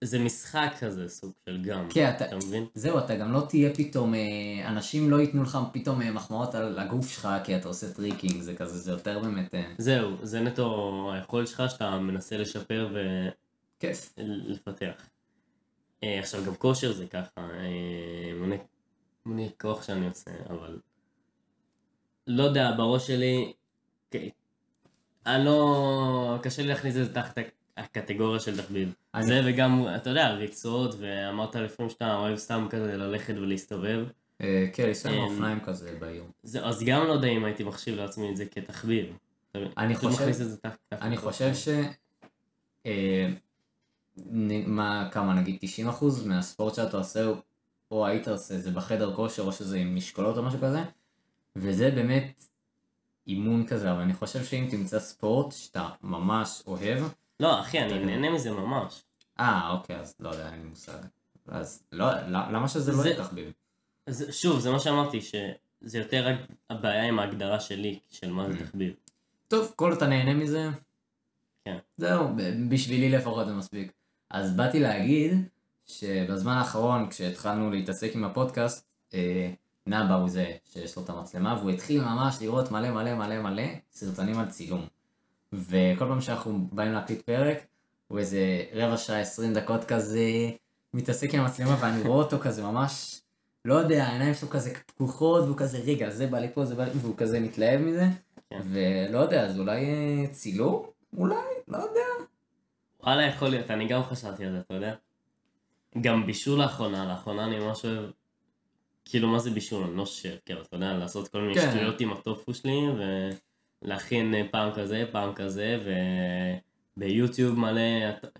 [0.02, 1.88] זה משחק כזה, סוג של גם.
[1.90, 2.26] כן, אתה...
[2.26, 2.66] אתה מבין?
[2.74, 6.80] זהו, אתה גם לא תהיה פתאום, אה, אנשים לא ייתנו לך פתאום אה, מחמאות על
[6.80, 11.12] הגוף שלך כי אתה עושה טריקינג, זה כזה, זה יותר באמת אה, זהו, זה נטו
[11.14, 12.96] היכולת שלך שאתה מנסה לשפר
[13.80, 14.14] כיף.
[14.18, 15.10] ולפתח.
[16.04, 17.48] אה, עכשיו גם כושר זה ככה,
[18.40, 18.56] מונה,
[19.26, 20.80] מונה כוח שאני עושה, אבל
[22.28, 23.54] לא יודע, בראש שלי,
[25.26, 27.38] אני לא, קשה לי להכניס את זה תחת
[27.78, 28.94] הקטגוריה של תחביב.
[29.14, 34.06] אני- זה וגם, אתה יודע, ריצות, ואמרת לפעמים שאתה אוהב סתם כזה ללכת ולהסתובב.
[34.42, 36.24] אה, כן, יש לנו אה, אופניים כזה בעיר.
[36.44, 39.06] זה, אז גם לא יודע אם הייתי מחשיב לעצמי את זה כתחביב.
[39.78, 40.18] אני חושב-
[41.02, 41.18] אני.
[41.18, 41.68] חושב ש...
[42.86, 43.30] אה,
[44.66, 47.26] מה, כמה, נגיד 90% מהספורט שאתה עושה,
[47.92, 50.80] או היית עושה, זה בחדר כושר, או שזה עם משקולות או משהו כזה,
[51.56, 52.44] וזה באמת
[53.28, 57.04] אימון כזה, אבל אני חושב שאם תמצא ספורט שאתה ממש אוהב,
[57.40, 58.06] לא, אחי, אני.
[58.06, 59.04] נהנה מזה ממש.
[59.40, 60.98] אה, אוקיי, אז לא יודע, אין לי מושג.
[61.48, 63.52] אז לא, ל- למה שזה לא תחביב?
[64.08, 66.36] אז שוב, זה מה שאמרתי, שזה יותר רק
[66.70, 68.60] הבעיה עם ההגדרה שלי, של מה זה Mm.
[68.64, 68.94] תחביב.
[69.48, 70.70] טוב, כל אתה נהנה מזה,
[71.66, 71.78] כן.
[71.98, 72.28] זהו,
[72.70, 73.92] בשבילי לפחות זה מספיק.
[74.30, 75.34] אז באתי להגיד
[75.86, 79.52] שבזמן האחרון, כשהתחלנו להתעסק עם הפודקאסט, אה,
[79.88, 83.64] נאבה הוא זה שיש לו את המצלמה, והוא התחיל ממש לראות מלא מלא מלא מלא
[83.92, 84.86] סרטונים על צילום.
[85.54, 87.58] וכל פעם שאנחנו באים להקליט פרק,
[88.08, 90.30] הוא איזה רבע שעה, עשרים דקות כזה,
[90.94, 93.22] מתעסק עם המצלמה, ואני רואה אותו כזה ממש,
[93.66, 96.84] לא יודע, העיניים שלו כזה פקוחות, והוא כזה, רגע, זה בא לי פה, זה בא
[96.84, 98.06] לי, והוא כזה מתלהב מזה,
[98.50, 98.62] כן.
[98.64, 100.86] ולא יודע, אז אולי אה, צילום?
[101.18, 101.36] אולי,
[101.68, 102.26] לא יודע.
[103.04, 104.96] וואלה, יכול להיות, אני גם חשבתי על זה, אתה יודע?
[106.02, 108.10] גם בישול לאחרונה, לאחרונה אני ממש אוהב,
[109.06, 109.84] כאילו מה זה בישול?
[109.84, 111.72] אני לא שף, כאילו, אתה יודע, לעשות כל מיני כן.
[111.72, 112.80] שטויות עם הטופו שלי,
[113.84, 115.80] ולהכין אה, פעם כזה, פעם כזה,
[116.98, 117.82] וביוטיוב מלא,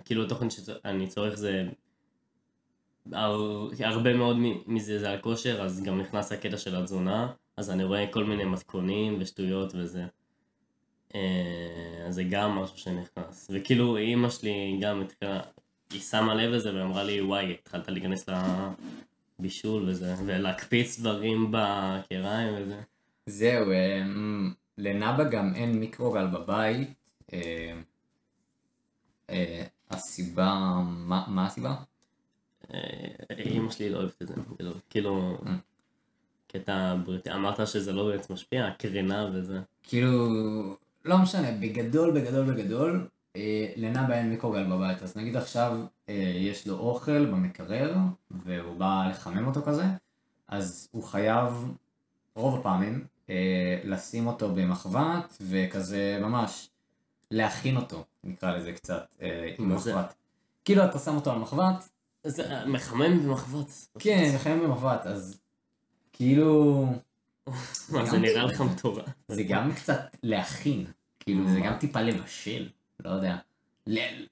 [0.06, 1.68] כאילו התוכן שאני צורך זה,
[3.12, 7.84] הר- הרבה מאוד מזה זה על כושר, אז גם נכנס הקטע של התזונה, אז אני
[7.84, 10.06] רואה כל מיני מתכונים ושטויות וזה.
[11.16, 11.22] אה,
[12.08, 13.48] אז זה גם משהו שנכנס.
[13.54, 15.40] וכאילו אימא שלי גם התחילה,
[15.92, 18.26] היא שמה לב לזה ואמרה לי וואי, התחלת להיכנס
[19.40, 22.82] לבישול וזה, ולהקפיץ דברים בקריים וזה.
[23.26, 24.04] זהו, אה,
[24.78, 27.12] לנאבה גם אין מיקרוגל בבית.
[27.34, 27.74] אה,
[29.30, 31.76] אה, הסיבה, מה, מה הסיבה?
[33.38, 35.38] אימא שלי לא אוהבת את זה, כאילו, כאילו.
[36.48, 39.60] קטע בריאותי, אמרת שזה לא באמת משפיע, הקרינה וזה.
[39.84, 40.30] כאילו,
[41.06, 46.68] לא משנה, בגדול, בגדול, בגדול, אה, לנאבה אין מיקרוגל בבית, אז נגיד עכשיו אה, יש
[46.68, 47.96] לו אוכל במקרר,
[48.32, 49.84] והוא בא לחמם אותו כזה,
[50.48, 51.72] אז הוא חייב,
[52.36, 56.70] רוב הפעמים, אה, לשים אותו במחבת, וכזה ממש
[57.32, 59.16] להכין אותו, נקרא לזה קצת,
[59.58, 59.76] עם?
[59.76, 60.14] מחבת.
[60.66, 61.90] כאילו אתה שם אותו על מחבת,
[62.24, 63.88] זה מחמם במחבת.
[64.00, 65.40] כן, מחמם במחבת, אז
[66.14, 66.86] כאילו,
[67.92, 69.06] מה, זה נראה לך מטורף.
[69.28, 70.86] זה גם קצת להכין,
[71.20, 73.38] כאילו זה גם טיפה לבשל, לא יודע.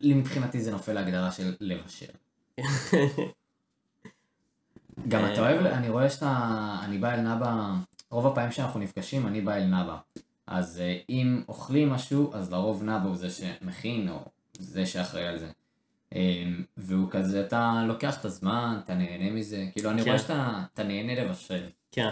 [0.02, 2.06] מבחינתי זה נופל להגדרה של לבשל.
[5.08, 7.74] גם אתה אוהב, אני רואה שאתה, אני בא אל נאבה,
[8.10, 9.98] רוב הפעמים שאנחנו נפגשים אני בא אל נאבה.
[10.48, 14.26] אז אה, אם אוכלים משהו, אז לרוב נאבה הוא זה שמכין, או
[14.60, 15.52] זה שאחראי על זה.
[16.16, 16.44] אה,
[16.78, 20.10] והוא כזה, אתה לוקח את הזמן, אתה נהנה מזה, כאילו אני כן.
[20.10, 21.64] רואה שאתה אתה נהנה לבשל.
[21.92, 22.10] כן.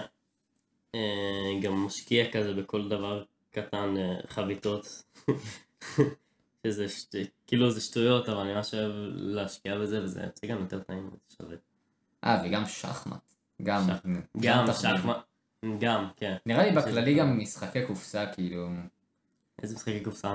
[0.95, 5.03] אה, גם משקיע כזה בכל דבר קטן, אה, חביתות.
[6.67, 7.15] שזה שט...
[7.47, 11.35] כאילו זה שטויות, אבל אני ממש אוהב להשקיע בזה, וזה יוצא גם יותר טעים, זה
[11.37, 11.55] שווה.
[12.23, 13.33] אה, וגם שחמט.
[13.63, 14.05] גם, שח-
[14.41, 14.97] גם תחביב.
[14.97, 15.17] שחמט,
[15.79, 16.35] גם, כן.
[16.45, 18.67] נראה לי בכללי גם משחקי קופסה, כאילו,
[19.61, 20.33] איזה משחקי קופסה.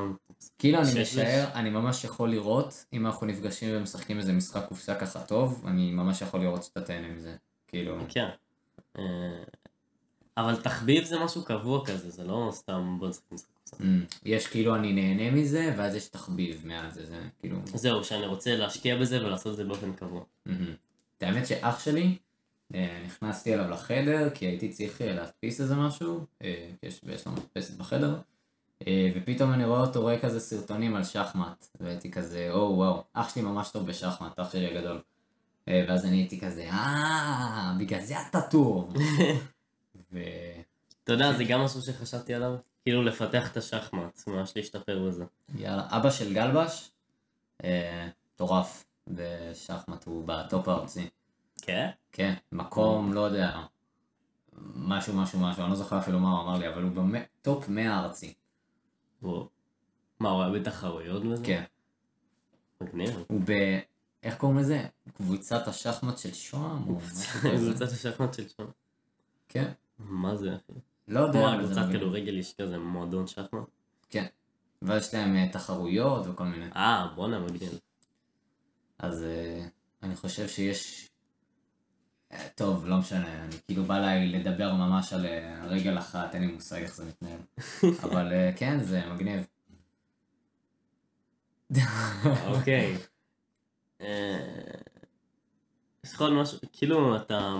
[0.58, 5.20] כאילו אני משער, אני ממש יכול לראות, אם אנחנו נפגשים ומשחקים איזה משחק קופסה ככה
[5.26, 7.36] טוב, אני ממש יכול לראות שאתה תהנה מזה,
[7.66, 8.28] כאילו, כן.
[8.98, 9.02] אה,
[10.36, 13.50] אבל תחביב זה משהו קבוע כזה, זה לא סתם בוא נשחק משחק
[14.24, 18.56] יש כאילו אני נהנה מזה, ואז יש תחביב מעל זה, זה כאילו, זהו, שאני רוצה
[18.56, 20.24] להשקיע בזה ולעשות את זה באופן קבוע.
[20.46, 20.52] אמ.
[21.18, 22.18] את האמת שאח שלי,
[22.74, 27.32] אה, נכנסתי אליו לחדר, כי הייתי צריך אה, להדפיס איזה משהו, אה, יש יש לו
[27.32, 28.18] מדפסת בחדר,
[29.14, 33.42] ופתאום אני רואה אותו רואה כזה סרטונים על שחמט, והייתי כזה, או וואו, אח שלי
[33.42, 35.00] ממש טוב בשחמט, אח שלי הגדול.
[35.66, 38.94] ואז אני הייתי כזה, אה, בגלל זה אתה טוב.
[41.06, 45.24] אתה יודע, זה גם משהו שחשבתי עליו, כאילו לפתח את השחמט, ממש להשתפר בזה.
[45.54, 46.90] יאללה, אבא של גלבש,
[47.64, 51.08] אה, מטורף בשחמט, הוא בטופ הארצי.
[51.62, 51.90] כן?
[52.12, 53.60] כן, מקום, לא יודע,
[54.74, 57.98] משהו משהו משהו, אני לא זוכר אפילו מה הוא אמר לי, אבל הוא בטופ 100
[57.98, 58.34] ארצי.
[59.22, 59.48] וואו.
[60.20, 61.44] מה, הוא היה בתחרויות וזה?
[61.44, 61.64] כן.
[62.80, 63.24] מגניב.
[63.28, 63.78] הוא ב...
[64.22, 64.86] איך קוראים לזה?
[65.14, 66.84] קבוצת השחמט של שוהם?
[67.40, 68.66] קבוצת השחמט של שם.
[69.48, 69.72] כן.
[69.98, 70.78] מה זה אחי?
[71.08, 71.86] לא יודע, כמו הקבוצת.
[71.92, 73.64] כדורגל יש כזה מועדון שחמט?
[74.10, 74.26] כן.
[74.82, 76.66] ואז יש להם אה, תחרויות וכל מיני.
[76.76, 77.78] אה, בואנה מגניב.
[78.98, 79.66] אז אה,
[80.02, 81.08] אני חושב שיש...
[82.32, 85.26] אה, טוב, לא משנה, אני כאילו בא לי לדבר ממש על
[85.64, 87.38] רגל אחת, אין לי מושג איך זה מתנהל.
[88.04, 89.46] אבל כן, זה מגניב.
[92.46, 92.96] אוקיי.
[96.04, 97.56] יש לך עוד משהו, כאילו אתה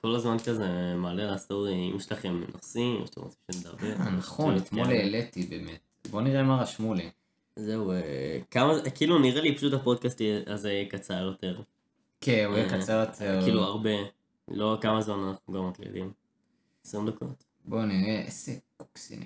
[0.00, 3.92] כל הזמן כזה מעלה לסטורי, אם יש לכם נושאים, שאתם רוצים שנדבר.
[3.92, 4.86] אה, נכון, אתמול.
[4.86, 5.80] העליתי באמת.
[6.10, 7.10] בוא נראה מה רשמו לי.
[7.56, 11.60] זהו, אה, כמה, כאילו נראה לי פשוט הפודקאסט הזה יהיה קצר יותר.
[12.20, 13.40] כן, הוא יהיה אה, קצר יותר.
[13.44, 13.90] כאילו הרבה,
[14.48, 16.12] לא כמה זמן אנחנו גם מקליטים.
[16.86, 17.44] 20 דקות.
[17.64, 18.52] בוא נראה, איזה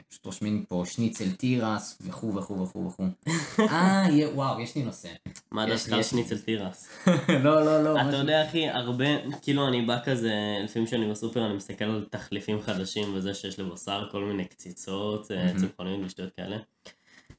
[0.08, 3.04] פשוט רושמים פה שניצל תירס וכו' וכו' וכו' וכו'.
[3.72, 5.08] אה, וואו, יש לי נושא.
[5.52, 6.02] מה דעתך על.
[6.02, 6.88] שניצל תירס?
[7.44, 7.96] לא, לא, לא.
[8.00, 9.04] אתה משהו- יודע אחי, הרבה,
[9.42, 10.32] כאילו אני בא כזה,
[10.64, 15.44] לפעמים כשאני בסופר אני מסתכל על תחליפים חדשים וזה שיש לבשר, כל מיני קציצות, אה,
[15.44, 15.58] מהמם.
[15.58, 16.56] צמחוניות ושטויות כאלה.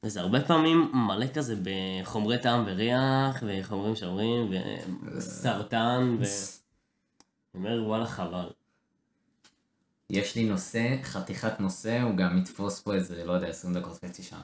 [0.03, 4.49] וזה הרבה פעמים מלא כזה בחומרי טעם וריח, וחומרים שאומרים,
[5.17, 6.23] וסרטן, ו...
[7.55, 8.45] אני אומר וואלה חבל.
[10.09, 14.23] יש לי נושא, חתיכת נושא, הוא גם יתפוס פה איזה, לא יודע, 20 דקות חצי
[14.23, 14.41] שעה.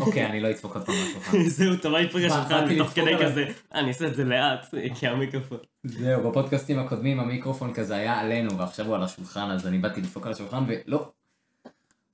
[0.00, 1.48] אוקיי, אני לא אדפוק עוד פעם מהשולחן.
[1.56, 3.24] זהו, אתה מההתפגש בא- שלך, באתי אני תוך לדפוק כדי.
[3.24, 5.58] כזה, אני אעשה את זה לאט, כי המיקרופון.
[5.84, 10.26] זהו, בפודקאסטים הקודמים המיקרופון כזה היה עלינו, ועכשיו הוא על השולחן, אז אני באתי לדפוק
[10.26, 11.12] על השולחן ולא.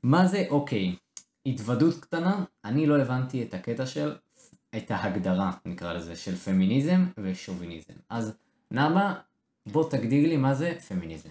[0.03, 0.95] מה זה אוקיי?
[1.47, 4.15] התוודות קטנה, אני לא הבנתי את הקטע של,
[4.77, 7.95] את ההגדרה, נקרא לזה, של פמיניזם ושוביניזם.
[8.11, 8.33] אז
[8.71, 9.15] נאמה,
[9.67, 11.29] בוא תגדיר לי מה זה פמיניזם.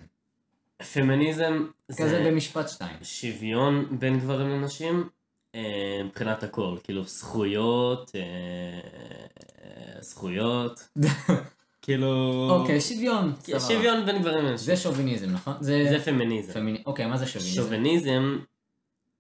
[0.93, 2.97] פמיניזם כזה זה במשפט שתיים.
[3.03, 5.09] שוויון בין גברים לנשים,
[5.55, 10.89] אה, מבחינת הכל, כאילו זכויות, אה, זכויות,
[11.81, 12.47] כאילו...
[12.49, 13.33] אוקיי, שוויון.
[13.43, 13.73] כן, סבבה.
[13.73, 14.65] שוויון בין גברים לנשים.
[14.65, 15.53] זה שוביניזם, נכון?
[15.59, 15.85] זה...
[15.89, 16.53] זה פמיניזם.
[16.53, 16.83] פמיני...
[16.85, 17.55] אוקיי, מה זה שוביניזם?
[17.55, 18.39] שוביניזם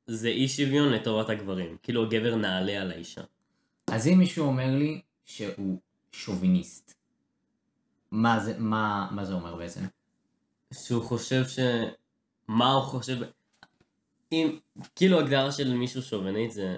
[0.07, 1.77] זה אי שוויון לטובת הגברים.
[1.83, 3.21] כאילו הגבר נעלה על האישה.
[3.87, 5.79] אז אם מישהו אומר לי שהוא
[6.11, 6.95] שוביניסט,
[8.11, 9.81] מה זה, מה, מה זה אומר בעצם?
[10.73, 11.59] שהוא חושב ש...
[12.47, 13.17] מה הוא חושב...
[14.31, 14.59] אם...
[14.95, 16.75] כאילו הגדרה של מישהו שוביניסט זה...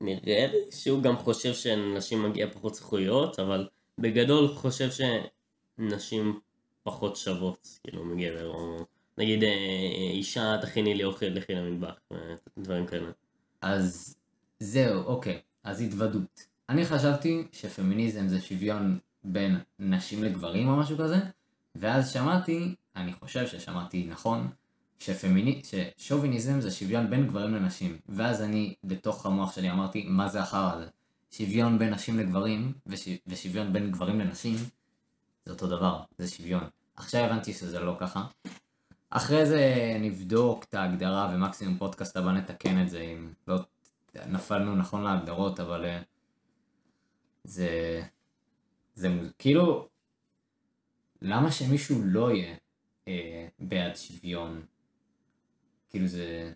[0.00, 6.40] נראה לי שהוא גם חושב שלנשים מגיע פחות זכויות, אבל בגדול הוא חושב שנשים
[6.82, 8.86] פחות שוות, כאילו מגבר, או
[9.18, 13.10] נגיד אה, אישה תכיני לי אוכל, לכי למטבח, אה, דברים כאלה.
[13.60, 14.16] אז
[14.60, 16.46] זהו, אוקיי, אז התוודות.
[16.68, 21.18] אני חשבתי שפמיניזם זה שוויון בין נשים לגברים או משהו כזה,
[21.74, 24.48] ואז שמעתי, אני חושב ששמעתי נכון,
[24.98, 25.62] שפמיני...
[25.64, 27.98] ששוביניזם זה שוויון בין גברים לנשים.
[28.08, 30.86] ואז אני, בתוך המוח שלי אמרתי, מה זה החרא הזה?
[31.30, 33.08] שוויון בין נשים לגברים, וש...
[33.26, 34.56] ושוויון בין גברים לנשים,
[35.44, 36.64] זה אותו דבר, זה שוויון.
[36.96, 38.24] עכשיו הבנתי שזה לא ככה.
[39.10, 43.58] אחרי זה נבדוק את ההגדרה ומקסימום פודקאסט הבא נתקן את זה אם לא
[44.26, 46.00] נפלנו נכון להגדרות אבל אה,
[47.44, 48.02] זה
[49.00, 49.88] זה מוז- כאילו
[51.22, 52.56] למה שמישהו לא יהיה
[53.08, 54.62] אה, בעד שוויון
[55.90, 56.52] כאילו זה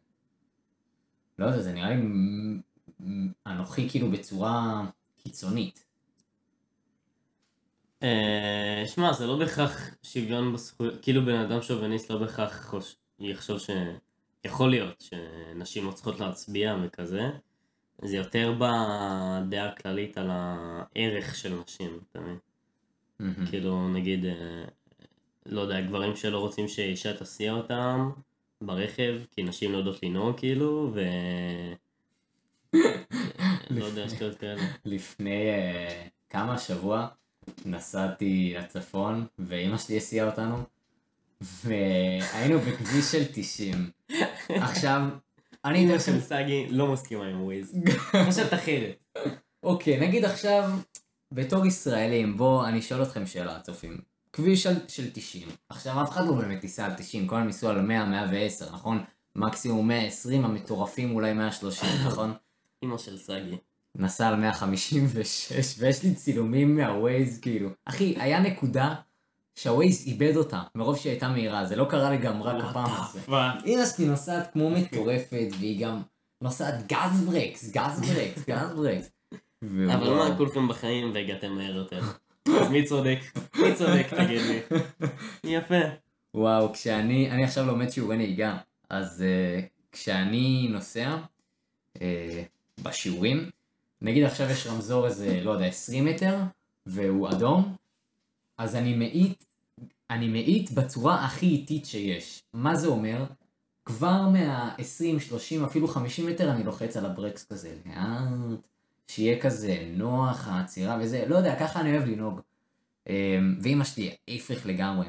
[1.38, 2.02] לא יודע זה נראה לי
[3.46, 5.84] אנוכי כאילו בצורה קיצונית
[8.02, 12.74] אה, שמע, זה לא בהכרח שוויון בזכויות, כאילו בן אדם שוביניסט לא בהכרח.
[13.18, 13.70] יחשוב ש...
[14.44, 17.30] יכול להיות שנשים לא צריכות להצביע וכזה,
[18.02, 22.38] זה יותר בדעה הכללית על הערך של נשים, אתה מבין?
[23.50, 24.64] כאילו נגיד, אה,
[25.46, 28.10] לא יודע, גברים שלא רוצים שאישה תסיע אותם
[28.60, 31.00] ברכב, כי נשים לא יודעות לנהוג כאילו, ו...
[33.70, 34.62] לא יודע, שטויות כאלה.
[34.84, 37.06] לפני אה, כמה שבוע
[37.66, 40.56] נסעתי לצפון ואימא שלי הסיעה אותנו
[41.40, 43.90] והיינו בכביש של 90.
[44.48, 45.08] עכשיו,
[45.64, 45.98] אני לכם...
[45.98, 47.74] של סגי לא מסכימה עם ווייז.
[48.26, 49.04] חושבת אחרת.
[49.62, 50.70] אוקיי, נגיד עכשיו,
[51.32, 53.98] בתור ישראלים, בואו אני אשאל אתכם שאלה, צופים.
[54.32, 55.48] כביש של, של 90.
[55.68, 59.04] עכשיו, אף אחד לא באמת ייסע על 90, כל הזמן ייסעו על 100, 110, נכון?
[59.36, 62.32] מקסימום 120, המטורפים אולי 130, נכון?
[62.84, 63.56] אמא של סגי.
[63.96, 68.94] נסע על 156 ויש לי צילומים מהווייז כאילו אחי היה נקודה
[69.54, 73.58] שהווייז איבד אותה מרוב שהיא הייתה מהירה זה לא קרה לי גם רק הפעם.
[73.66, 76.02] אמא שלי נוסעת כמו מטורפת והיא גם
[76.40, 79.10] נוסעת גז ברקס גז ברקס גז ברקס.
[79.62, 80.28] אבל ווואו.
[80.28, 82.00] מה כולכם בחיים והגעתם מהר יותר?
[82.60, 83.18] אז מי צודק?
[83.56, 84.60] מי צודק תגיד לי?
[85.44, 85.80] יפה.
[86.34, 88.56] וואו כשאני אני עכשיו לומד שיעורי נהיגה
[88.90, 91.16] אז uh, כשאני נוסע
[91.94, 92.00] uh,
[92.82, 93.50] בשיעורים
[94.02, 96.36] נגיד עכשיו יש רמזור איזה לא יודע 20 מטר
[96.86, 97.76] והוא אדום
[98.58, 99.44] אז אני מאיט
[100.10, 102.42] אני מאיט בצורה הכי איטית שיש.
[102.52, 103.24] מה זה אומר?
[103.84, 108.66] כבר מה-20 30 אפילו 50 מטר אני לוחץ על הברקס כזה לאט
[109.08, 112.40] שיהיה כזה נוח העצירה וזה לא יודע ככה אני אוהב לנהוג.
[113.08, 115.06] אמ, ואימא שלי הפריך לגמרי.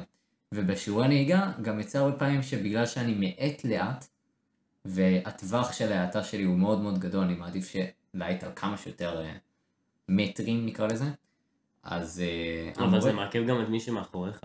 [0.53, 4.07] ובשיעורי נהיגה גם יצא הרבה פעמים שבגלל שאני מאט לאט
[4.85, 9.37] והטווח של ההאטה שלי הוא מאוד מאוד גדול, אני מעדיף שלהאט על כמה שיותר אה,
[10.09, 11.05] מטרים נקרא לזה.
[11.85, 14.37] אז אה, אבל המורה- זה מעכב גם את מי שמאחוריך.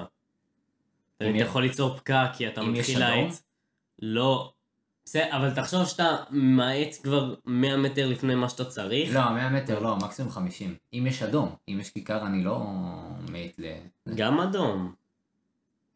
[1.16, 2.98] אתה יכול ליצור פקק כי אתה מתחיל?
[2.98, 3.35] להאט.
[4.03, 4.53] לא.
[5.05, 9.14] בסדר, אבל תחשוב שאתה מאט כבר 100 מטר לפני מה שאתה צריך.
[9.14, 10.74] לא, 100 מטר לא, מקסימום 50.
[10.94, 12.61] אם יש אדום, אם יש כיכר אני לא
[13.31, 13.64] מאט ל...
[14.14, 14.94] גם אדום.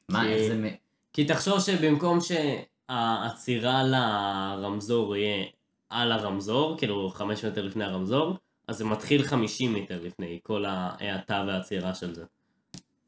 [0.09, 0.57] מה, כי- איך זה...
[0.63, 0.75] מ-
[1.13, 5.45] כי תחשוב שבמקום שהעצירה לרמזור יהיה
[5.91, 8.37] על הרמזור, כאילו 5 מטר לפני הרמזור,
[8.69, 12.25] אז זה מתחיל 50 מטר לפני כל ההאטה והעצירה של זה.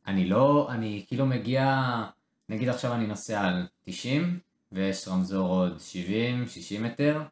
[0.07, 1.85] אני לא, אני כאילו מגיע,
[2.49, 4.39] נגיד עכשיו אני נוסע על 90,
[4.73, 7.23] ויש רמזור עוד 70, 60 מטר,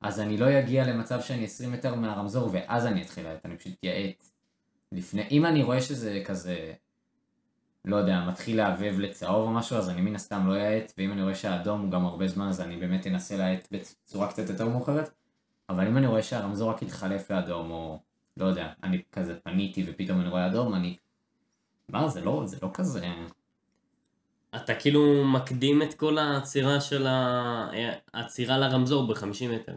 [0.00, 3.72] אז אני לא אגיע למצב שאני 20 מטר מהרמזור ואז אני אתחיל להאט, אני פשוט
[3.84, 4.24] אאט
[4.92, 6.72] לפני, אם אני רואה שזה כזה,
[7.84, 11.22] לא יודע, מתחיל להבהב לצהוב או משהו, אז אני מן הסתם לא אאט, ואם אני
[11.22, 15.10] רואה שהאדום הוא גם הרבה זמן, אז אני באמת אנסה להאט בצורה קצת יותר מאוחרת,
[15.68, 18.00] אבל אם אני רואה שהרמזור רק התחלף לאדום, או
[18.36, 20.96] לא יודע, אני כזה פניתי ופתאום אני רואה אדום, אני...
[21.88, 23.08] מה, זה לא, זה לא כזה...
[24.56, 27.70] אתה כאילו מקדים את כל העצירה של ה...
[28.14, 29.74] העצירה לרמזור ב-50 מטר.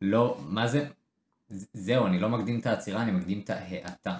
[0.00, 0.88] לא, מה זה?
[1.72, 4.18] זהו, אני לא מקדים את העצירה, אני מקדים את ההאטה.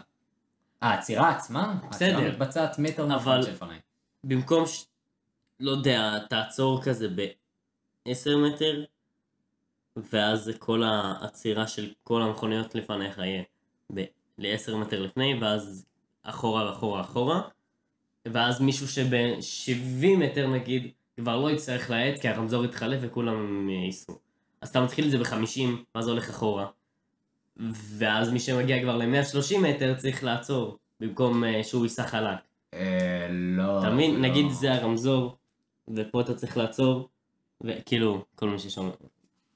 [0.81, 1.75] העצירה עצמה?
[1.91, 2.07] בסדר.
[2.07, 3.79] העצירה מתבצעת מטר מהפרט שלפניי.
[4.25, 4.87] במקום ש...
[5.61, 8.85] לא יודע, תעצור כזה ב-10 מטר,
[9.97, 13.43] ואז כל העצירה של כל המכוניות לפניך יהיה
[14.39, 15.87] ל-10 מטר לפני, ואז
[16.23, 17.43] אחורה ואחורה אחורה,
[18.27, 24.19] ואז מישהו שב-70 מטר נגיד, כבר לא יצטרך להאט כי הרמזור יתחלף וכולם ייסעו.
[24.61, 25.61] אז אתה מתחיל את זה ב-50,
[25.95, 26.67] ואז הולך אחורה,
[27.99, 32.39] ואז מי שמגיע כבר ל-130 מטר צריך לעצור, במקום אה, שהוא ייסע חלק.
[32.75, 33.81] אה, לא.
[33.81, 34.15] אתה מבין?
[34.15, 34.21] לא.
[34.21, 35.37] נגיד זה הרמזור,
[35.97, 37.09] ופה אתה צריך לעצור,
[37.65, 38.91] וכאילו, כל מי ששומע,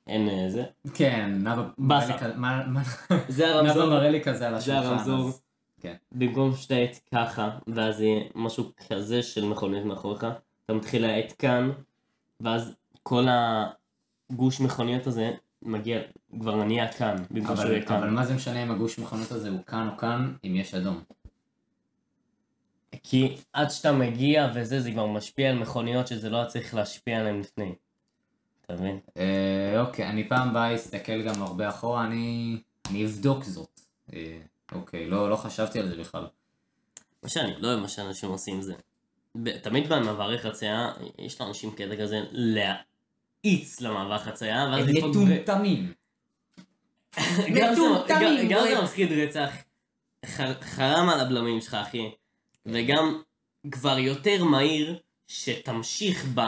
[0.07, 0.65] אין אה, זה.
[0.95, 1.31] כן,
[1.79, 2.17] באסה.
[2.37, 4.87] מראה לי כזה- זה הרמזור, על זה השולחן.
[4.87, 5.29] הרמזור.
[5.29, 5.43] אז-
[5.81, 5.95] כן.
[6.13, 10.27] במקום שתעט ככה, ואז יהיה משהו כזה של מכונית מאחוריך,
[10.65, 11.71] אתה מתחיל להאט כאן,
[12.41, 13.27] ואז כל
[14.31, 15.31] הגוש מכוניות הזה
[15.63, 15.99] מגיע,
[16.41, 17.97] כבר נהיה כאן, במקום שהוא אבל, יהיה כאן.
[17.97, 21.03] אבל מה זה משנה אם הגוש מכונות הזה הוא כאן או כאן, אם יש אדום?
[23.03, 27.19] כי עד שאתה מגיע וזה, זה כבר משפיע על מכוניות שזה לא היה צריך להשפיע
[27.21, 27.75] עליהן לפני.
[28.67, 28.99] אתה מבין?
[29.17, 32.57] אה, אוקיי, אני פעם באה אסתכל גם הרבה אחורה, אני,
[32.91, 33.81] אני אבדוק זאת.
[34.13, 34.39] אה,
[34.73, 36.27] אוקיי, לא, לא חשבתי על זה בכלל.
[37.23, 38.75] מה שאני לא אוהב מה שאנשים עושים זה,
[39.63, 45.93] תמיד במעברי חצייה, יש לאנשים קטע כזה להאיץ למעבר חצייה, ואז הם מטומטמים.
[47.55, 48.67] מטומטמים, גם-.
[48.69, 49.51] זה מפחיד רצח.
[50.61, 52.11] חרם על הבלמים שלך, אחי.
[52.67, 53.23] וגם
[53.71, 56.41] כבר יותר מהיר שתמשיך ב...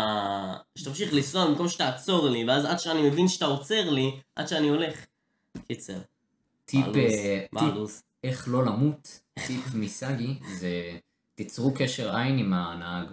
[0.78, 5.06] שתמשיך לנסוע במקום שתעצור לי, ואז עד שאני מבין שאתה עוצר לי, עד שאני הולך.
[5.68, 5.98] קיצר.
[6.64, 6.96] טיפ, הלו"ז?
[6.96, 8.02] אה, טיפ הלו"ז?
[8.24, 10.98] איך לא למות, טיפ מסגי, זה
[11.34, 13.06] תיצרו קשר עין עם הנהג,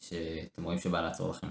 [0.00, 1.48] שאתם רואים שבא לעצור לכם.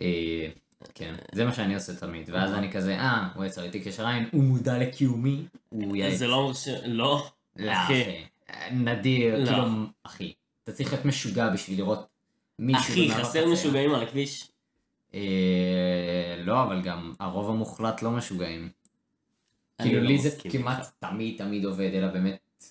[0.00, 0.48] אה,
[0.94, 4.28] כן, זה מה שאני עושה תמיד, ואז אני כזה, אה, הוא יצר איתי קשר עין,
[4.32, 6.18] הוא מודע לקיומי, הוא יעץ.
[6.18, 6.68] זה לא אומר ש...
[6.84, 7.28] לא.
[7.56, 8.24] לא, אחי.
[8.72, 9.46] נדיר, לא.
[9.46, 9.64] כאילו,
[10.02, 10.32] אחי,
[10.64, 12.13] אתה צריך להיות משוגע בשביל לראות
[12.74, 13.46] אחי, חסר.
[13.46, 14.50] משוגעים על הכביש.
[15.14, 15.20] אה,
[16.44, 18.68] לא, אבל גם הרוב המוחלט לא משוגעים.
[19.82, 20.88] כאילו לא לי זה מסכים כמעט איתך.
[20.98, 22.64] תמיד תמיד עובד, אלא באמת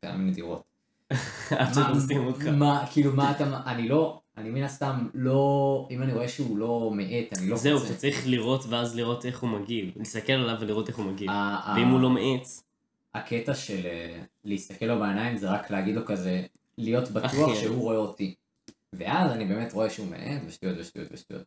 [0.00, 0.62] פעמים נדירות.
[1.50, 2.46] עד מה- שתופסים אותך.
[2.46, 6.90] מה, כאילו מה אתה, אני לא, אני מן הסתם לא, אם אני רואה שהוא לא
[6.94, 7.84] מאט, אני לא זהו.
[7.84, 9.90] אתה צריך לראות ואז לראות איך הוא מגיב.
[9.96, 11.30] להסתכל עליו ולראות איך הוא מגיב.
[11.30, 12.62] ה- ה- ואם הוא לא מאיץ,
[13.14, 16.42] הקטע של אה, להסתכל לו בעיניים זה רק להגיד לו כזה,
[16.78, 17.54] להיות בטוח.
[17.54, 18.34] שהוא רואה אותי.
[18.92, 21.44] ואז אני באמת רואה שהוא מאט, ושטויות ושטויות ושטויות.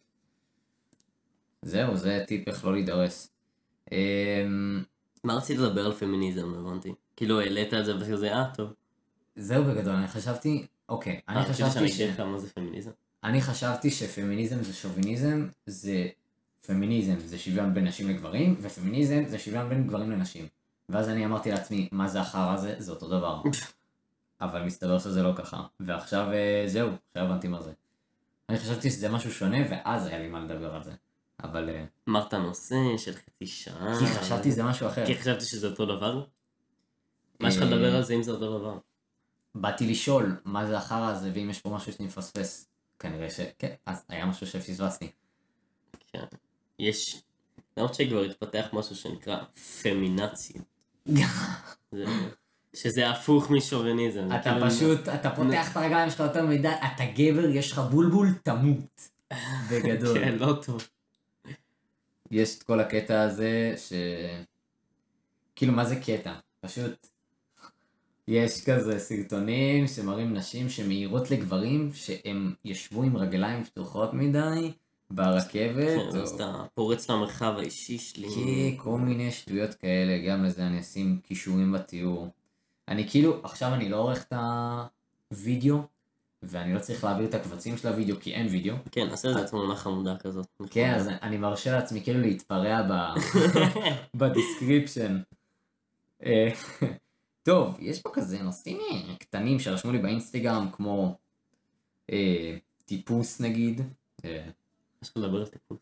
[1.61, 3.31] זהו, זה טיפ איך לא להידרס.
[3.91, 4.83] אמ,
[5.23, 6.93] מה רצית לדבר על פמיניזם, הבנתי.
[7.15, 8.73] כאילו העלית את זה וכזה, אה, טוב.
[9.35, 12.01] זהו בגדול, אני חשבתי, אוקיי, אני אה, חשבתי ש...
[12.19, 12.91] מה זה פמיניזם.
[13.23, 16.07] אני חשבתי שפמיניזם זה שוביניזם, זה
[16.65, 20.47] פמיניזם זה שוויון בין נשים לגברים, ופמיניזם זה שוויון בין גברים לנשים.
[20.89, 22.75] ואז אני אמרתי לעצמי, מה זה החרא הזה?
[22.77, 23.41] זה אותו דבר.
[24.41, 25.63] אבל מסתבר שזה לא ככה.
[25.79, 27.71] ועכשיו אה, זהו, עכשיו הבנתי מה זה.
[28.49, 30.91] אני חשבתי שזה משהו שונה, ואז היה לי מה לדבר על זה.
[31.43, 31.69] אבל...
[31.69, 33.99] אה, אמרת נושא של חצי שעה.
[33.99, 35.05] כי חשבתי שזה משהו אחר.
[35.05, 36.25] כי חשבתי שזה אותו דבר?
[37.39, 38.77] מה יש לך אה, לדבר על זה אם זה אותו דבר?
[39.55, 42.67] באתי לשאול מה זה החרא הזה, ואם יש פה משהו שאני מפספס.
[42.99, 43.39] כנראה ש...
[43.59, 45.11] כן, אז היה משהו שפספסתי.
[46.07, 46.25] כן.
[46.79, 47.21] יש...
[47.77, 49.43] למרות שכבר התפתח משהו שנקרא
[49.81, 50.61] פמינציה.
[52.75, 54.27] זה- שזה הפוך משוביניזם.
[54.35, 58.27] אתה כאילו- פשוט, אתה פותח את הרגליים שלך יותר מדי, אתה גבר, יש לך בולבול,
[58.43, 59.09] תמות.
[59.71, 60.19] בגדול.
[60.19, 60.87] כן, לא טוב.
[62.31, 63.93] יש את כל הקטע הזה ש...
[65.55, 66.33] כאילו, מה זה קטע?
[66.61, 67.07] פשוט...
[68.27, 74.71] יש כזה סרטונים שמראים נשים שמעירות לגברים שהם ישבו עם רגליים פתוחות מדי
[75.11, 76.11] ברכבת.
[76.11, 78.27] כן, אז אתה פורץ למרחב האישי שלי.
[78.29, 82.27] כי כל מיני שטויות כאלה, גם לזה אני אשים קישורים בתיאור.
[82.87, 84.33] אני כאילו, עכשיו אני לא עורך את
[85.31, 85.81] הווידאו,
[86.43, 88.75] ואני לא צריך להעביר את הקבצים של הוידאו כי אין וידאו.
[88.91, 90.47] כן, עשה איזה תמונה חמודה כזאת.
[90.69, 92.93] כן, אז אני מרשה לעצמי כאילו להתפרע ב...
[94.19, 95.21] ב description.
[96.23, 96.49] אה,
[97.43, 101.17] טוב, יש פה כזה נושאים אה, קטנים שרשמו לי באינסטגרם, כמו
[102.11, 103.81] אה, טיפוס נגיד.
[105.03, 105.77] יש לך לדבר על טיפוס.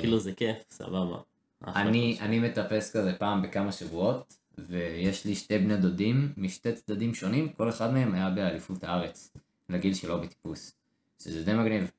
[0.00, 1.18] כאילו זה כיף, סבבה.
[1.62, 7.68] אני מטפס כזה פעם בכמה שבועות, ויש לי שתי בני דודים משתי צדדים שונים, כל
[7.68, 9.32] אחד מהם היה באליפות הארץ,
[9.68, 10.74] לגיל שלו בטיפוס.
[11.22, 11.90] שזה די מגניב.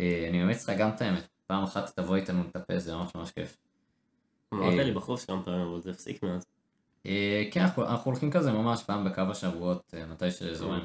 [0.00, 3.30] אה, אני ממליץ לך גם את האמת, פעם אחת תבוא איתנו לטפס, זה ממש ממש
[3.30, 3.56] כיף.
[4.54, 6.44] אמרת אה, לי בחוף כמה פעמים, אבל זה הפסיק מאז.
[7.06, 10.80] אה, כן, אנחנו, הולכים כזה ממש פעם בכמה שבועות, אה, מתי שזורם.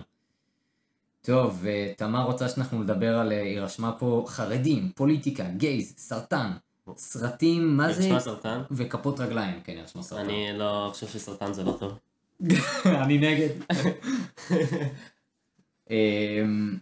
[1.21, 6.51] טוב, אה, תמר רוצה שאנחנו נדבר על, אה, היא רשמה פה חרדים, פוליטיקה, גייז, סרטן,
[6.97, 8.05] סרטים, מה זה?
[8.05, 8.61] נשמע סרטן?
[8.71, 10.21] וכפות רגליים, כן, היא רשמה סרטן.
[10.25, 11.99] אני לא חושב שסרטן זה לא טוב.
[13.03, 13.49] אני נגד.
[15.89, 16.79] אם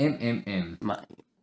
[0.00, 0.74] אם אם.
[0.82, 0.94] מה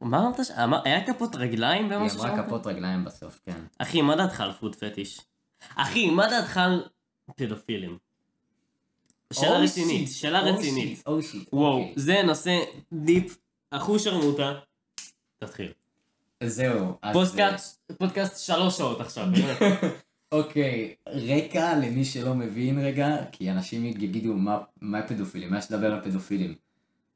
[0.03, 0.45] אמרת?
[0.45, 2.31] ש- אמר- היה כפות רגליים במה היא ששמעת?
[2.31, 3.61] אמרה כפות רגליים בסוף, כן.
[3.77, 5.21] אחי, מה דעתך על פוד פטיש?
[5.75, 6.83] אחי, מה דעתך על
[7.35, 7.97] פדופילים?
[9.33, 11.03] שאלה Oh, רצינית, שאלה oh, רצינית.
[11.07, 11.11] oh,
[11.53, 11.93] וואו, אוקיי.
[11.95, 12.59] זה נושא
[12.93, 13.37] דיפ,
[13.99, 14.53] שרמוטה.
[15.39, 15.71] תתחיל.
[16.43, 16.97] זהו.
[17.01, 17.13] אז,
[17.97, 19.27] פודקאסט, שלוש שעות עכשיו.
[19.61, 19.89] אה,
[20.31, 25.93] אוקיי, רקע למי שלא מבין רגע, כי אנשים יגידו מה מה פדופילים, מה יש לדבר
[25.93, 26.55] על פדופילים.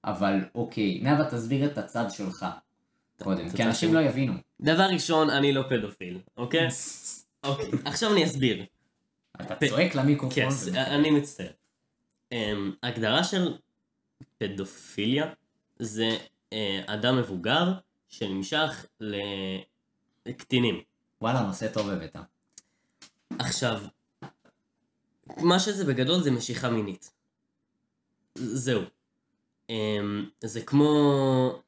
[0.06, 2.46] אבל אוקיי, נאוה תסביר את הצד שלך.
[3.24, 3.94] קודם, כי אנשים.
[3.94, 4.34] לא יבינו.
[4.62, 6.68] דבר ראשון, אני לא פדופיל, אוקיי?
[7.44, 8.66] אוקיי, עכשיו אני אסביר.
[9.42, 10.44] אתה צועק למיקרופון.
[10.44, 11.48] כן, וזה- אני מצטער.
[12.32, 13.58] אמ, הגדרה של
[14.38, 15.26] פדופיליה
[15.80, 16.18] זה
[16.54, 17.72] אה, אדם מבוגר
[18.12, 18.86] שנמשך
[20.26, 20.82] לקטינים.
[21.22, 22.16] וואלה, נושא טוב הבאת.
[23.40, 23.82] עכשיו,
[25.38, 27.12] מה שזה בגדול זה משיכה מינית.
[28.36, 28.82] זהו.
[29.70, 31.62] אמ, זה כמו,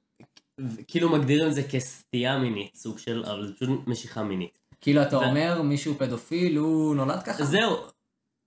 [0.87, 4.59] כאילו מגדירים את זה כסטייה מינית, סוג של, אבל זה פשוט משיכה מינית.
[4.81, 7.45] כאילו אתה ו- אומר מישהו פדופיל, הוא נולד ככה?
[7.45, 7.77] זהו,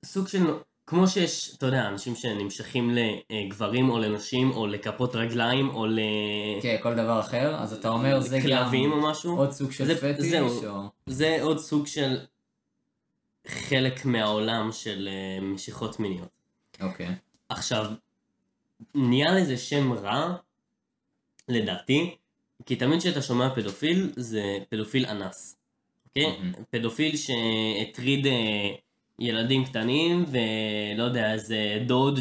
[0.05, 0.45] סוג של,
[0.87, 2.91] כמו שיש, אתה יודע, אנשים שנמשכים
[3.31, 5.87] לגברים או לנשים, או לכפות רגליים, או
[6.63, 9.37] כן, כל דבר אחר, אז אתה אומר זה גם לכלבים או משהו.
[9.37, 10.69] עוד סוג של זה- פטיש, זהו.
[10.69, 10.83] או...
[11.07, 12.17] זה עוד סוג של
[13.47, 16.29] חלק מהעולם של אה, משיכות מיניות.
[16.81, 17.15] אוקיי.
[17.49, 17.87] עכשיו,
[18.95, 20.35] נהיה לזה שם רע,
[21.49, 22.17] לדעתי,
[22.67, 25.57] כי תמיד כשאתה שומע פדופיל, זה פדופיל אנס.
[26.09, 26.37] אוקיי?
[26.39, 26.53] מהמם.
[26.71, 28.33] פדופיל שהטריד אה,
[29.19, 32.19] ילדים קטנים, ולא יודע, איזה דוד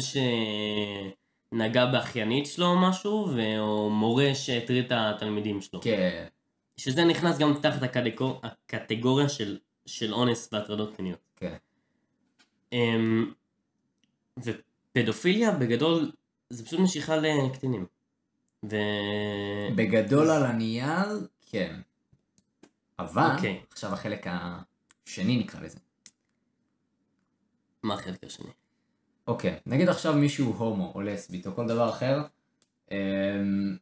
[1.52, 5.80] שנגע באחיינית שלו או משהו, ו- או מורה שהטריד את התלמידים שלו.
[5.80, 6.26] כן.
[6.76, 8.40] שזה נכנס גם תחת הקטגור...
[8.42, 11.18] הקטגוריה של, של אונס והטרדות מיניות.
[11.36, 11.56] כן.
[12.72, 13.32] אמ,
[14.38, 16.12] ופדופיליה בגדול
[16.50, 17.86] זה פשוט משיכה לקטינים.
[18.70, 18.76] ו...
[19.76, 21.80] בגדול על הנייר, כן.
[22.98, 23.60] אבל, אוקיי.
[23.70, 25.78] עכשיו החלק השני נקרא לזה.
[27.86, 28.50] מה החלק השני?
[29.26, 32.22] אוקיי, נגיד עכשיו מישהו הומו או לסבית או כל דבר אחר,
[32.90, 33.76] אמ,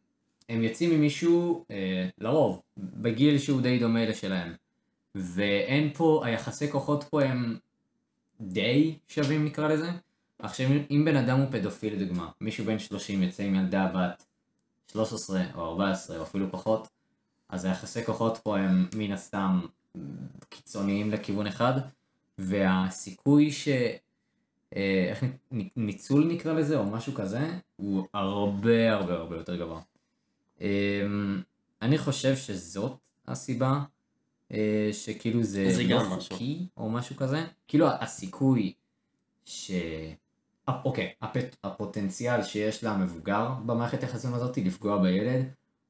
[0.49, 4.55] הם יוצאים עם מישהו, אה, לרוב, בגיל שהוא די דומה לשלהם.
[5.15, 7.59] ואין פה, היחסי כוחות פה הם
[8.41, 9.91] די שווים נקרא לזה.
[10.39, 14.25] עכשיו אם בן אדם הוא פדופיל לדוגמה, מישהו בן 30 יוצא עם ילדה בת
[14.93, 16.89] 13 או 14 או אפילו פחות,
[17.49, 19.61] אז היחסי כוחות פה הם מן הסתם
[20.49, 21.81] קיצוניים לכיוון אחד,
[22.39, 23.69] והסיכוי ש...
[24.77, 25.25] אה, איך
[25.77, 29.81] ניצול נקרא לזה או משהו כזה, הוא הרבה הרבה הרבה יותר גבוה.
[30.61, 31.43] אמ,
[31.83, 32.97] אני חושב שזאת
[33.29, 33.83] הסיבה
[34.53, 36.37] אה, שכאילו זה, זה לא משהו.
[36.37, 37.45] חוקי או משהו כזה.
[37.69, 38.73] כאילו הסיכוי
[39.45, 39.71] ש...
[40.69, 41.57] אוקיי, הפט...
[41.65, 45.45] הפוטנציאל שיש למבוגר במערכת היחסים הזאת לפגוע בילד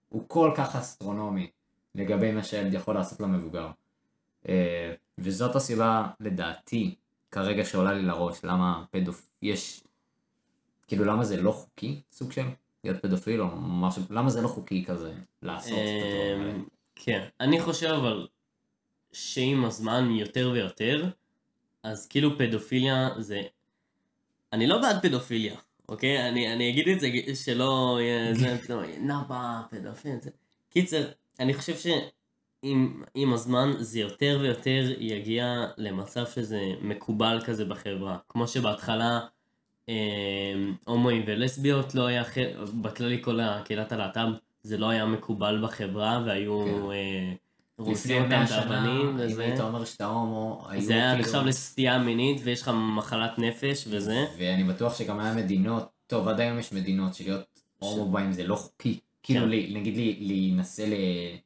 [0.09, 1.51] הוא כל כך אסטרונומי
[1.95, 3.71] לגבי מה שהילד יכול לעשות למבוגר.
[4.49, 6.95] אה, וזאת הסיבה לדעתי
[7.31, 9.29] כרגע שעולה לי לראש למה פדופ...
[9.43, 9.85] יש...
[10.87, 12.43] כאילו למה זה לא חוקי סוג של
[12.85, 16.53] להיות פדופיל או משהו, למה זה לא חוקי כזה לעשות את הדברים האלה.
[16.53, 16.65] אמ,
[16.95, 18.27] כן, אני חושב אבל
[19.13, 21.11] שעם הזמן יותר ויותר,
[21.83, 23.43] אז כאילו פדופיליה זה...
[24.53, 25.57] אני לא בעד פדופיליה,
[25.89, 26.29] אוקיי?
[26.29, 27.09] אני, אני אגיד את זה
[27.45, 30.31] שלא יהיה זה, פתאום, נאבה, פדופיל, זה...
[30.71, 31.77] קיצר, אני חושב
[32.65, 38.17] שעם עם הזמן זה יותר ויותר יגיע למצב שזה מקובל כזה בחברה.
[38.29, 39.21] כמו שבהתחלה
[39.89, 39.95] אה,
[40.85, 42.39] הומואים ולסביות לא היה, ח-
[42.83, 44.29] בכללי כל הקהילת הלהט"ב
[44.63, 46.91] זה לא היה מקובל בחברה והיו כן.
[46.93, 47.33] אה,
[47.79, 49.43] רוסים אותם 100 את האבנים אם וזה.
[49.45, 53.85] היית אומר שאתה הומו, היו זה היה כאילו- נחשב לסטייה מינית ויש לך מחלת נפש
[53.91, 54.25] וזה.
[54.39, 57.45] ואני בטוח שגם היה מדינות, טוב עד היום יש מדינות שלהיות
[57.79, 58.99] הומו באים זה לא חוקי.
[59.27, 59.77] כאילו, כן.
[59.77, 60.95] נגיד להינשא ל...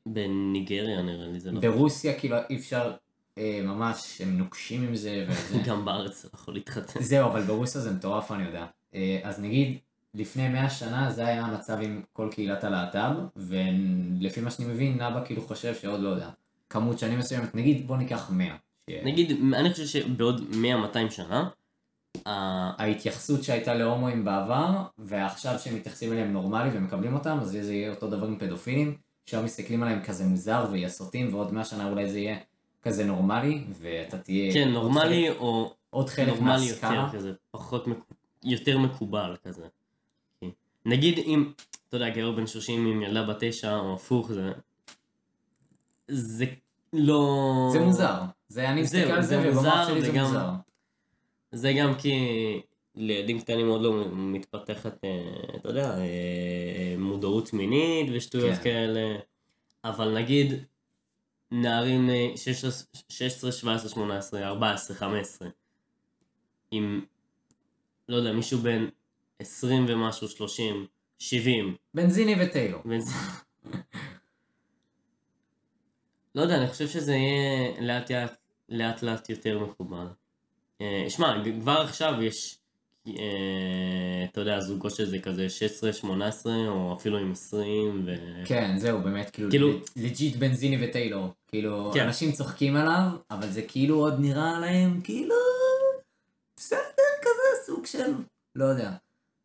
[0.07, 1.61] בניגריה נראה לי זה לא.
[1.61, 2.93] ברוסיה, כאילו, אי אפשר,
[3.39, 5.27] אה, ממש, הם נוקשים עם זה.
[5.67, 7.03] גם בארץ אתה יכול להתחתן.
[7.03, 8.67] זהו, אבל ברוסיה זה מטורף, אני יודע.
[8.95, 9.79] אה, אז נגיד,
[10.15, 15.25] לפני 100 שנה זה היה המצב עם כל קהילת הלהט"ב, ולפי מה שאני מבין, נאבה
[15.25, 16.29] כאילו חושב שעוד לא יודע,
[16.71, 18.55] כמות שנים מסוימת, נגיד בוא ניקח 100.
[18.91, 21.49] ש- נגיד, אני חושב שבעוד 100-200 שנה,
[22.27, 24.67] ההתייחסות שהייתה להומואים בעבר,
[24.99, 28.97] ועכשיו שהם מתייחסים אליהם נורמלי ומקבלים אותם, אז זה יהיה אותו דבר עם פדופילים,
[29.27, 32.37] שהיום מסתכלים עליהם כזה מוזר ויסוטים, ועוד 100 שנה אולי זה יהיה
[32.83, 34.53] כזה נורמלי, ואתה תהיה...
[34.55, 37.09] כן, נורמלי חלק- או עוד חלק נורמלי יותר מהסקאלה.
[37.13, 39.67] כזה, פחות, מקו- יותר מקובל כזה.
[40.41, 40.49] כן.
[40.87, 41.53] נגיד אם,
[41.89, 44.53] אתה יודע, גבר בן 30 עם ילדה בת 9 או הפוך, זה...
[46.09, 46.45] זה
[46.93, 47.69] לא...
[47.73, 48.21] זה מוזר.
[48.49, 50.51] זה, אני מסתכל על זה זה, ובמוח שלי זה וגם- מוזר.
[51.53, 52.13] זה גם כי
[52.95, 58.63] לילדים קטנים עוד לא מתפתחת, אה, אתה יודע, אה, מודעות מינית ושטויות כן.
[58.63, 59.19] כאלה.
[59.85, 60.53] אבל נגיד
[61.51, 65.49] נערים אה, 16, 16, 17, 18, 14, 15,
[66.71, 67.05] עם,
[68.09, 68.89] לא יודע, מישהו בן
[69.39, 70.87] 20 ומשהו, 30,
[71.19, 72.83] 70, בנזיני וטיילור.
[72.85, 72.99] בן...
[76.35, 78.37] לא יודע, אני חושב שזה יהיה לאט לאט,
[78.69, 80.07] לאט, לאט יותר מקובל.
[80.81, 82.59] אה, שמע, כבר עכשיו יש,
[83.07, 88.15] אה, אתה יודע, זוגות שזה כזה 16, 18, או אפילו עם 20, ו...
[88.45, 91.29] כן, זהו, באמת, כאילו, כאילו- legit בנזיני וטיילור.
[91.49, 92.05] כאילו, כן.
[92.05, 95.35] אנשים צוחקים עליו, אבל זה כאילו עוד נראה להם, כאילו,
[96.57, 98.13] בסדר, כזה סוג של,
[98.55, 98.93] לא יודע.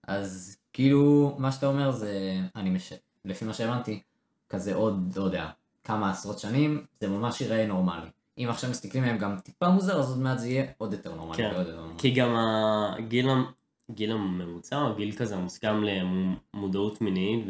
[0.08, 2.94] אז כאילו, מה שאתה אומר זה, אני מש...
[3.26, 4.02] לפי מה שהבנתי,
[4.50, 5.50] כזה עוד, לא יודע,
[5.84, 8.08] כמה עשרות שנים, זה ממש ייראה נורמלי.
[8.38, 11.38] אם עכשיו מסתכלים עליהם גם טיפה מוזר, אז עוד מעט זה יהיה עוד יותר נורמלי.
[11.38, 11.52] כן.
[11.98, 13.52] כי גם הגיל, המ-
[13.92, 15.82] גיל הממוצע, או גיל כזה המוסכם
[16.54, 17.46] למודעות מינית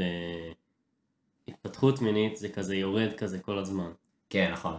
[1.47, 3.91] והתפתחות מינית, זה כזה יורד כזה כל הזמן.
[4.29, 4.75] כן, נכון.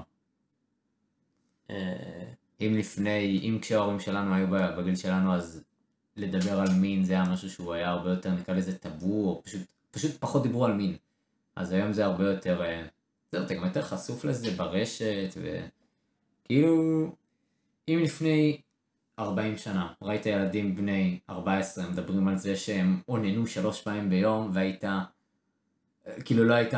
[1.70, 2.24] אה,
[2.60, 4.46] אם לפני, אם כשההורים שלנו היו
[4.78, 5.64] בגיל שלנו, אז
[6.16, 9.60] לדבר על מין זה היה משהו שהוא היה הרבה יותר, נקרא לזה טאבו, או פשוט,
[9.90, 10.96] פשוט פחות דיברו על מין.
[11.56, 12.86] אז היום זה הרבה יותר, אה,
[13.32, 15.36] זהו, אתה גם יותר חשוף לזה ברשת,
[16.44, 17.06] וכאילו,
[17.88, 18.60] אם לפני
[19.18, 24.84] 40 שנה ראית ילדים בני 14 מדברים על זה שהם אוננו שלוש פעמים ביום, והיית,
[26.24, 26.74] כאילו לא היית,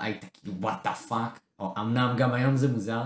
[0.00, 3.02] היית כאילו what the fuck, אמנם גם היום זה מוזר,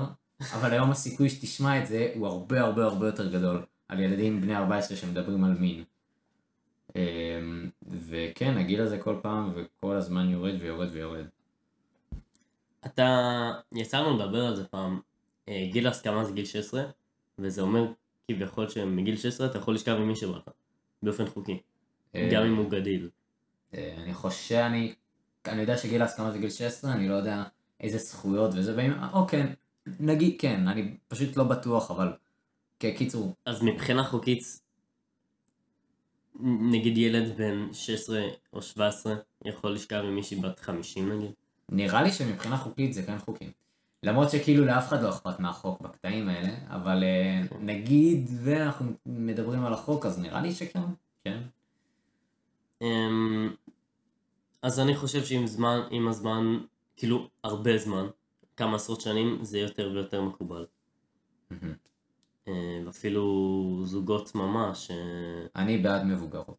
[0.55, 4.57] אבל היום הסיכוי שתשמע את זה הוא הרבה הרבה הרבה יותר גדול על ילדים בני
[4.57, 5.85] 14 שמדברים על מין.
[6.97, 11.27] אמ, וכן, הגיל הזה כל פעם וכל הזמן יורד ויורד ויורד.
[12.87, 15.01] אתה, יצא לנו לדבר על זה פעם,
[15.73, 16.83] גיל ההסכמה זה גיל 16,
[17.39, 17.93] וזה אומר
[18.29, 20.51] כביכול שמגיל 16 אתה יכול לשכב עם מי שבא לך,
[21.03, 21.61] באופן חוקי,
[22.15, 23.09] גם אם הוא גדיל.
[23.75, 24.95] אה, אני חושב, אני,
[25.47, 27.43] אני יודע שגיל ההסכמה זה גיל 16, אני לא יודע
[27.81, 29.43] איזה זכויות וזה, ואם, אוקיי,
[30.01, 32.13] נגיד כן, אני פשוט לא בטוח, אבל
[32.81, 34.43] כקיצור, אז מבחינה חוקית,
[36.43, 38.23] נגיד ילד בן 16
[38.53, 41.31] או 17 יכול לשכב עם מישהי בת 50 נגיד?
[41.69, 43.51] נראה לי שמבחינה חוקית זה כן חוקי.
[44.03, 49.73] למרות שכאילו לאף אחד לא אכפת מהחוק בקטעים האלה, אבל אה, נגיד ואנחנו מדברים על
[49.73, 50.81] החוק, אז נראה לי שכן,
[51.25, 51.41] כן.
[52.83, 53.55] אמ,
[54.63, 56.59] אז אני חושב שעם זמן, עם הזמן,
[56.97, 58.07] כאילו הרבה זמן,
[58.57, 60.67] כמה עשרות שנים, זה יותר ויותר מקובל.
[62.49, 64.97] אה, ואפילו זוגות ממש, אה,
[65.57, 66.57] אני בעד מבוגרות.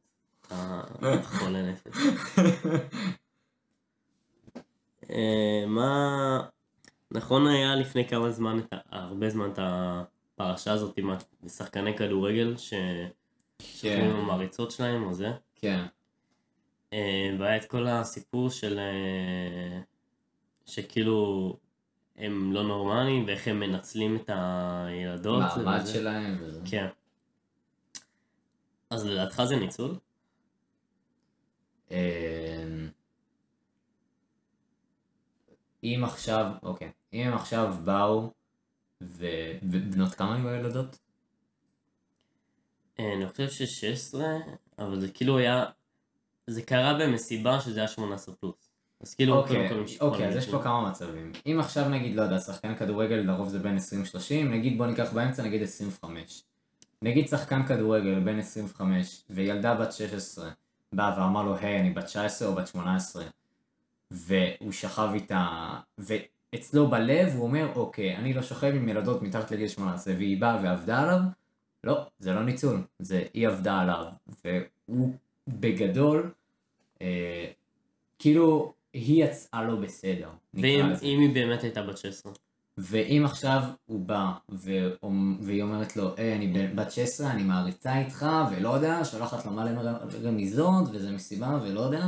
[0.52, 0.84] אה,
[1.24, 1.98] חולה נפש.
[5.68, 6.42] מה...
[7.12, 8.60] נכון היה לפני כמה זמן,
[8.92, 11.10] הרבה זמן, את הפרשה הזאת עם
[11.46, 15.32] השחקני כדורגל, ששחררו עם המעריצות שלהם או זה.
[15.56, 15.86] כן.
[16.94, 18.80] אה, והיה את כל הסיפור של...
[18.80, 19.82] אה,
[20.66, 21.58] שכאילו
[22.18, 25.44] הם לא נורמליים ואיך הם מנצלים את הילדות.
[25.58, 25.86] מעמד.
[25.86, 26.62] שלהם וזה.
[26.66, 26.88] כן.
[28.90, 29.96] אז לדעתך זה ניצול?
[31.92, 31.98] אמ,
[35.84, 38.32] אם עכשיו, אוקיי, אם הם עכשיו באו,
[39.02, 41.00] ובנות כמה היו הילדות?
[43.00, 44.18] אה, אני חושב ש-16,
[44.80, 45.66] אבל זה כאילו היה...
[46.48, 48.72] זה קרה במסיבה שזה היה 18 פלוס.
[49.02, 49.70] אז כאילו, אוקיי,
[50.02, 50.50] אוקיי, אז יש.
[50.50, 51.32] פה כמה מצבים.
[51.46, 53.80] אם עכשיו נגיד, לא יודע, שחקן כדורגל לרוב זה בין 20-30,
[54.46, 56.44] נגיד בוא ניקח באמצע נגיד 25.
[57.02, 60.50] נגיד שחקן כדורגל בן 25 וילדה בת 16
[60.94, 63.24] באה ואמר לו, היי, אני בת 19 או בת 18,
[64.12, 65.70] והוא שכב איתה,
[66.54, 70.60] ואצלו בלב הוא אומר, אוקיי, אני לא שוכב עם ילדות מתחת לגיל 18, והיא באה
[70.64, 71.20] ועבדה עליו,
[71.84, 74.06] לא, זה לא ניצול, זה היא עבדה עליו,
[74.46, 75.14] והוא
[75.48, 76.32] בגדול,
[77.02, 77.46] אה,
[78.20, 80.30] כאילו, היא יצאה לא בסדר,
[81.02, 82.32] ואם היא באמת הייתה בת 16.
[82.78, 84.32] ואם עכשיו הוא בא
[85.42, 89.52] והיא אומרת לו, היי, אני בן- בת 16, אני מעריצה איתך, ולא יודע, שולחת לו
[89.52, 89.70] מלא
[90.24, 92.06] רמיזות, וזה מסיבה, ולא יודע.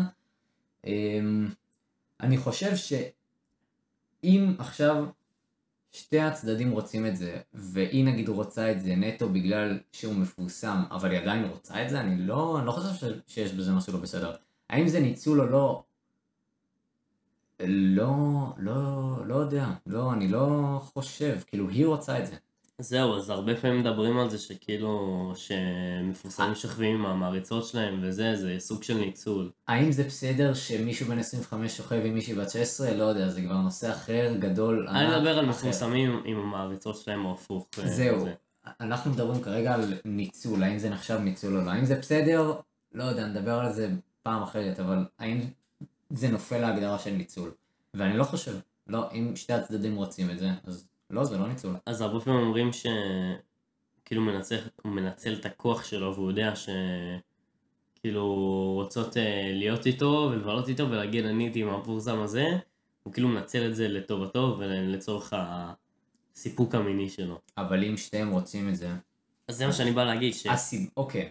[0.87, 1.47] אמ,
[2.21, 2.75] אני חושב
[4.23, 5.05] שאם עכשיו
[5.91, 11.11] שתי הצדדים רוצים את זה, והיא נגיד רוצה את זה נטו בגלל שהוא מפורסם, אבל
[11.11, 13.99] היא עדיין רוצה את זה, אני לא, אני לא חושב ש- שיש בזה משהו לא
[13.99, 14.35] בסדר.
[14.69, 15.83] האם זה ניצול או לא?
[17.59, 18.13] לא,
[18.57, 22.35] לא, לא יודע, לא, אני לא חושב, כאילו היא רוצה את זה.
[22.79, 28.55] זהו, אז הרבה פעמים מדברים על זה שכאילו, שמפורסמים שוכבים עם המעריצות שלהם וזה, זה
[28.59, 29.51] סוג של ניצול.
[29.67, 32.93] האם זה בסדר שמישהו בן 25 שוכב עם מישהי בת 16?
[32.93, 35.45] לא יודע, זה כבר נושא אחר, גדול, אני מדבר על.
[35.45, 37.67] מפורסמים עם המעריצות שלהם או הפוך.
[37.79, 38.33] אה, זהו, זה.
[38.79, 42.53] אנחנו מדברים כרגע על ניצול, האם זה נחשב ניצול או לא, האם זה בסדר?
[42.93, 43.89] לא יודע, נדבר על זה
[44.23, 45.39] פעם אחרת, אבל האם
[46.09, 47.51] זה נופל להגדרה של ניצול?
[47.93, 48.55] ואני לא חושב,
[48.87, 51.75] לא, אם שתי הצדדים רוצים את זה, אז לא, זה לא ניצול.
[51.85, 56.53] אז הרבה פעמים אומרים שכאילו מנצל, הוא מנצל את הכוח שלו והוא יודע
[57.99, 58.25] שכאילו
[58.75, 62.45] רוצות אה, להיות איתו ולבלות איתו ולהגיד אני הייתי עם המפורסם הזה,
[63.03, 65.33] הוא כאילו מנצל את זה לטובתו ולצורך
[66.35, 67.39] הסיפוק המיני שלו.
[67.57, 68.89] אבל אם שתיהם רוצים את זה,
[69.47, 70.47] אז זה מה שאני בא להגיד, ש...
[70.47, 70.89] הסיב...
[70.97, 71.29] אוקיי.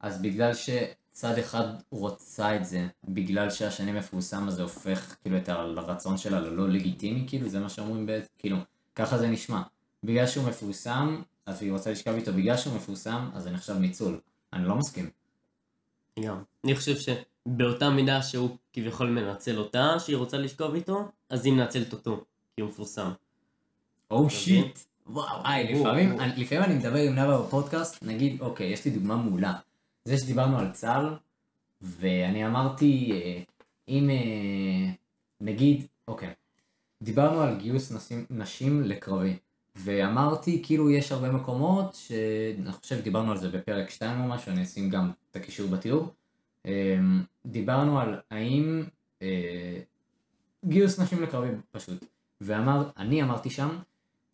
[0.00, 5.48] אז בגלל שצד אחד רוצה את זה, בגלל שהשני מפורסם, אז זה הופך כאילו את
[5.48, 8.56] הרצון שלה ללא לגיטימי, כאילו, זה מה שאומרים בעצם, כאילו,
[8.98, 9.62] ככה זה נשמע.
[10.04, 14.20] בגלל שהוא מפורסם, אז היא רוצה לשכב איתו, בגלל שהוא מפורסם, אז זה נחשב ניצול.
[14.52, 15.10] אני לא מסכים.
[16.20, 16.42] גם.
[16.64, 21.92] אני חושב שבאותה מידה שהוא כביכול מנצל אותה, שהיא רוצה לשכב איתו, אז היא מנצלת
[21.92, 22.24] אותו,
[22.56, 23.10] כי הוא מפורסם.
[24.10, 24.78] או אתה שיט.
[25.06, 29.54] וואו, היי, לפעמים, לפעמים אני מדבר עם נאוה בפודקאסט, נגיד, אוקיי, יש לי דוגמה מעולה.
[30.04, 31.16] זה שדיברנו על צה"ל,
[31.82, 33.42] ואני אמרתי, אה,
[33.88, 34.92] אם אה,
[35.40, 36.34] נגיד, אוקיי,
[37.02, 39.36] דיברנו על גיוס נשים, נשים לקרבי,
[39.76, 44.62] ואמרתי, כאילו יש הרבה מקומות, שאני חושב דיברנו על זה בפרק 2 או משהו, אני
[44.62, 46.14] אשים גם את הקישור בתיאור.
[46.66, 46.98] אה,
[47.46, 48.84] דיברנו על האם
[49.22, 49.80] אה,
[50.64, 52.04] גיוס נשים לקרבי פשוט.
[52.40, 53.68] ואמר, אני אמרתי שם,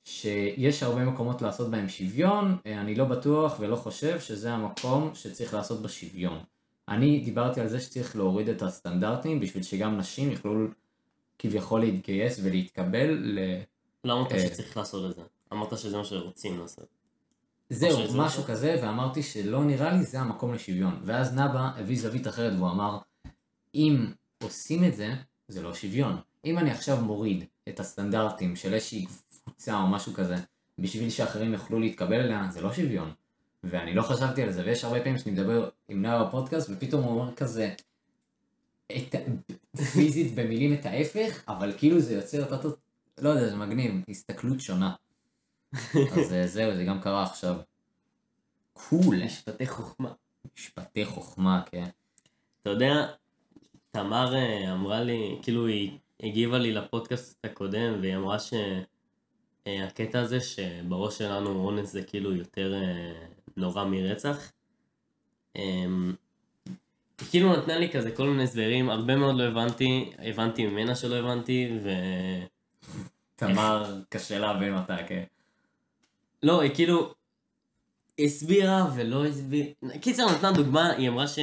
[0.05, 5.55] שיש הרבה מקומות לעשות בהם שוויון, אה, אני לא בטוח ולא חושב שזה המקום שצריך
[5.55, 6.39] לעשות בשוויון.
[6.89, 10.67] אני דיברתי על זה שצריך להוריד את הסטנדרטים בשביל שגם נשים יוכלו
[11.39, 13.39] כביכול להתגייס ולהתקבל ל...
[14.05, 14.39] לא אמרת אה.
[14.41, 15.23] שצריך לעשות את זה.
[15.53, 16.87] אמרת שזה מה שרוצים לעשות.
[17.71, 18.49] זהו, משהו זה.
[18.49, 21.01] כזה, ואמרתי שלא נראה לי זה המקום לשוויון.
[21.05, 22.99] ואז נבא הביא זווית אחרת והוא אמר,
[23.75, 24.07] אם
[24.43, 25.15] עושים את זה,
[25.49, 26.17] זה לא שוויון.
[26.45, 29.07] אם אני עכשיו מוריד את הסטנדרטים של איזושהי
[29.45, 30.37] קבוצה או משהו כזה,
[30.79, 33.13] בשביל שאחרים יוכלו להתקבל אליה, זה לא שוויון.
[33.65, 37.21] ואני לא חשבתי על זה, ויש הרבה פעמים שאני מדבר עם נאוה בפודקאסט, ופתאום הוא
[37.21, 37.75] אומר כזה,
[38.93, 39.15] את,
[39.77, 42.77] פיזית במילים את ההפך, אבל כאילו זה יוצר את אותו,
[43.19, 44.95] לא יודע, זה מגניב, הסתכלות שונה.
[46.13, 47.57] אז אה, זהו, זה גם קרה עכשיו.
[48.73, 49.25] קול.
[49.25, 50.13] משפטי חוכמה.
[50.55, 51.85] משפטי חוכמה, כן.
[52.63, 53.13] אתה יודע,
[53.91, 58.37] תמר אה, אמרה לי, כאילו היא הגיבה לי לפודקאסט הקודם, והיא אמרה
[59.67, 64.53] שהקטע הזה שבראש שלנו אונס זה כאילו יותר אה, נורא מרצח.
[67.21, 71.17] היא כאילו נתנה לי כזה כל מיני הסברים, הרבה מאוד לא הבנתי, הבנתי ממנה שלא
[71.17, 71.89] הבנתי, ו...
[73.37, 75.25] תמר, קשה להבין אותה, כן.
[76.43, 77.15] לא, היא כאילו
[78.19, 79.69] הסבירה ולא הסבירה.
[80.01, 81.39] קיצר, נתנה דוגמה, היא אמרה ש...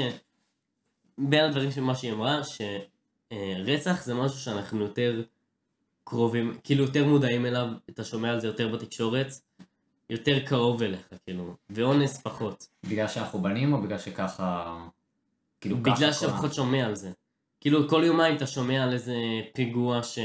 [1.18, 5.24] בין הדברים של מה שהיא אמרה, שרצח זה משהו שאנחנו יותר
[6.04, 9.28] קרובים, כאילו יותר מודעים אליו, אתה שומע על זה יותר בתקשורת,
[10.10, 12.68] יותר קרוב אליך, כאילו, ואונס פחות.
[12.84, 14.78] בגלל שאנחנו בנים או בגלל שככה...
[15.62, 17.12] כאילו ככה בגלל ה- פחות שומע על זה.
[17.60, 19.16] כאילו כל יומיים אתה שומע על איזה
[19.54, 20.20] פיגוע ש...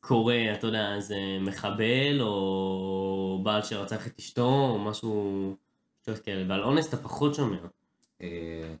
[0.00, 5.56] קורה, אתה יודע, איזה מחבל, או בעל שרצח את אשתו, או משהו,
[6.02, 7.56] שטויות כאלה, ועל אונס אתה פחות שומע.
[8.22, 8.26] אה,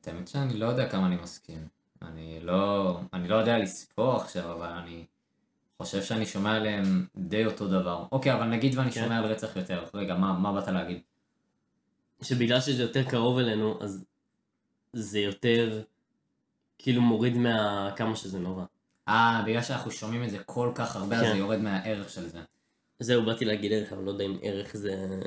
[0.00, 1.68] את האמת שאני לא יודע כמה אני מסכים.
[2.02, 5.04] אני לא, אני לא יודע לספור עכשיו, אבל אני
[5.78, 8.04] חושב שאני שומע עליהם די אותו דבר.
[8.12, 9.02] אוקיי, אבל נגיד ואני כן.
[9.02, 9.84] שומע על רצח יותר.
[9.94, 11.00] רגע, מה, מה באת להגיד?
[12.22, 14.04] שבגלל שזה יותר קרוב אלינו, אז
[14.92, 15.82] זה יותר,
[16.78, 17.90] כאילו מוריד מה...
[17.96, 18.64] כמה שזה נורא.
[19.08, 21.32] אה, בגלל שאנחנו שומעים את זה כל כך הרבה, אז כן.
[21.32, 22.38] זה יורד מהערך של זה.
[23.00, 25.20] זהו, באתי להגיד ערך, אבל לא יודע אם ערך זה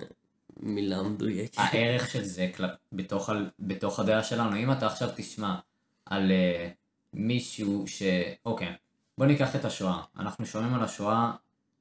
[0.60, 1.58] מילה מדויקת.
[1.58, 2.64] הערך של זה כל...
[2.92, 3.34] בתוך, ה...
[3.60, 4.56] בתוך הדעה שלנו.
[4.56, 5.56] אם אתה עכשיו תשמע
[6.06, 6.72] על uh,
[7.14, 8.04] מישהו ש...
[8.46, 8.74] אוקיי,
[9.18, 10.02] בוא ניקח את השואה.
[10.18, 11.32] אנחנו שומעים על השואה,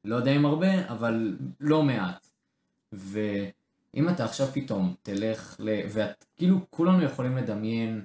[0.05, 2.27] לא יודע אם הרבה, אבל לא מעט.
[3.95, 5.81] ואם אתה עכשיו פתאום תלך ל...
[5.91, 6.25] ואת...
[6.37, 8.05] כאילו כולנו יכולים לדמיין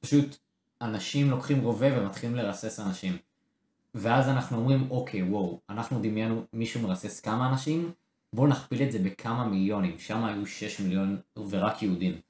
[0.00, 0.36] פשוט
[0.82, 3.16] אנשים לוקחים רובה ומתחילים לרסס אנשים.
[3.94, 7.92] ואז אנחנו אומרים, אוקיי, וואו, אנחנו דמיינו מישהו מרסס כמה אנשים,
[8.32, 11.20] בואו נכפיל את זה בכמה מיליונים, שם היו 6 מיליון
[11.50, 12.20] ורק יהודים.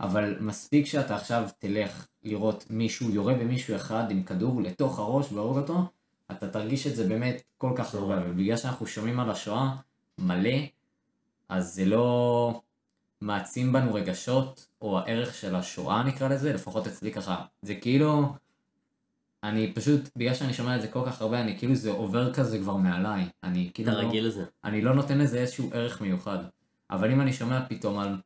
[0.00, 5.56] אבל מספיק שאתה עכשיו תלך לראות מישהו יורה במישהו אחד עם כדור לתוך הראש והורג
[5.56, 5.84] אותו,
[6.30, 9.76] אתה תרגיש את זה באמת כל כך הרבה, ובגלל שאנחנו שומעים על השואה
[10.18, 10.58] מלא,
[11.50, 12.62] אז זה לא
[13.20, 18.32] מעצים בנו רגשות, או הערך של השואה נקרא לזה, לפחות אצלי ככה, זה כאילו,
[19.44, 22.58] אני פשוט, בגלל שאני שומע את זה כל כך הרבה, אני כאילו זה עובר כזה
[22.58, 24.44] כבר מעליי, אני כאילו אתה לא, רגיל לזה.
[24.64, 26.38] אני לא נותן לזה איזשהו ערך מיוחד,
[26.90, 28.16] אבל אם אני שומע פתאום על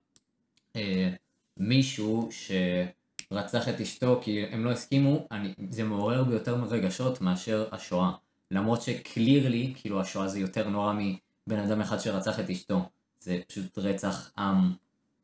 [0.77, 1.11] אה,
[1.57, 7.69] מישהו שרצח את אשתו כי הם לא הסכימו, אני, זה מעורר בי יותר רגשות מאשר
[7.73, 8.11] השואה.
[8.51, 12.89] למרות ש clearly, כאילו השואה זה יותר נורא מבן אדם אחד שרצח את אשתו.
[13.25, 14.73] זה פשוט רצח עם,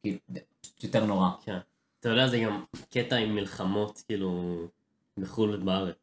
[0.02, 0.18] כאילו,
[0.60, 1.28] פשוט יותר נורא.
[1.44, 1.58] כן.
[2.00, 4.60] אתה יודע, זה גם קטע עם מלחמות, כאילו,
[5.18, 5.94] בחו"ל ובארץ.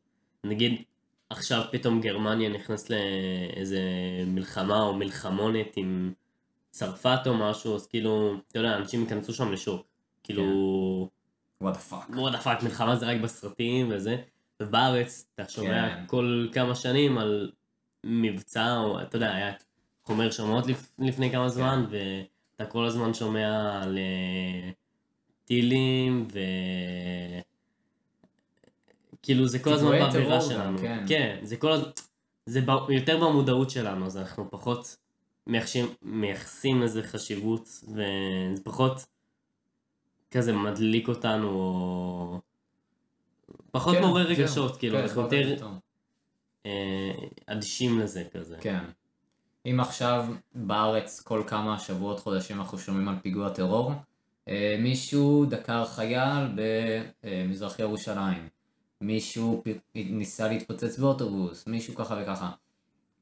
[0.44, 0.82] נגיד,
[1.30, 3.82] עכשיו פתאום גרמניה נכנס לאיזה
[4.28, 6.14] מלחמה או מלחמונת עם
[6.70, 9.88] צרפת או משהו, אז כאילו, אתה יודע, אנשים ייכנסו שם לשוק.
[10.24, 11.10] כאילו,
[11.62, 12.10] what the fuck.
[12.10, 14.18] What the fuck, מלחמה זה רק בסרטים וזה.
[14.62, 16.04] ובארץ אתה שומע כן.
[16.08, 17.52] כל כמה שנים על
[18.04, 19.64] מבצע, או אתה יודע, היה את
[20.08, 24.70] חומר שמות לפ, לפני כמה זמן, ואתה כל הזמן שומע על אה,
[25.46, 26.40] טילים, ו...
[29.24, 30.78] כאילו זה כל הזמן באווירה שלנו.
[30.78, 31.06] כן.
[31.08, 31.90] כן, זה כל הזמן,
[32.46, 34.98] זה ב- יותר במודעות שלנו, אז אנחנו פחות
[35.48, 39.06] מייחשים, מייחסים לזה חשיבות, וזה פחות
[40.32, 42.40] כזה מדליק אותנו, או...
[43.72, 44.28] פחות כן, מעורר.
[44.28, 45.68] רגשות, כאילו, כן, אנחנו יותר.
[46.66, 47.12] אה,
[47.46, 48.58] אדישים לזה כזה.
[48.62, 48.80] כן.
[49.72, 53.92] אם עכשיו בארץ כל כמה שבועות, חודשים אנחנו שומעים על פיגוע טרור,
[54.48, 56.48] אה, מישהו דקר חייל
[57.24, 58.48] במזרח ירושלים,
[59.02, 59.64] מישהו
[59.96, 62.52] ניסה להתפוצץ באוטובוס, מישהו ככה וככה.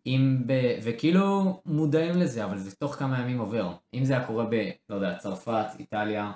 [0.06, 0.54] אם ב...
[0.84, 3.74] וכאילו מודעים לזה, אבל זה תוך כמה ימים עובר.
[3.94, 4.70] אם זה היה קורה ב...
[4.90, 6.32] לא יודע, צרפת, איטליה,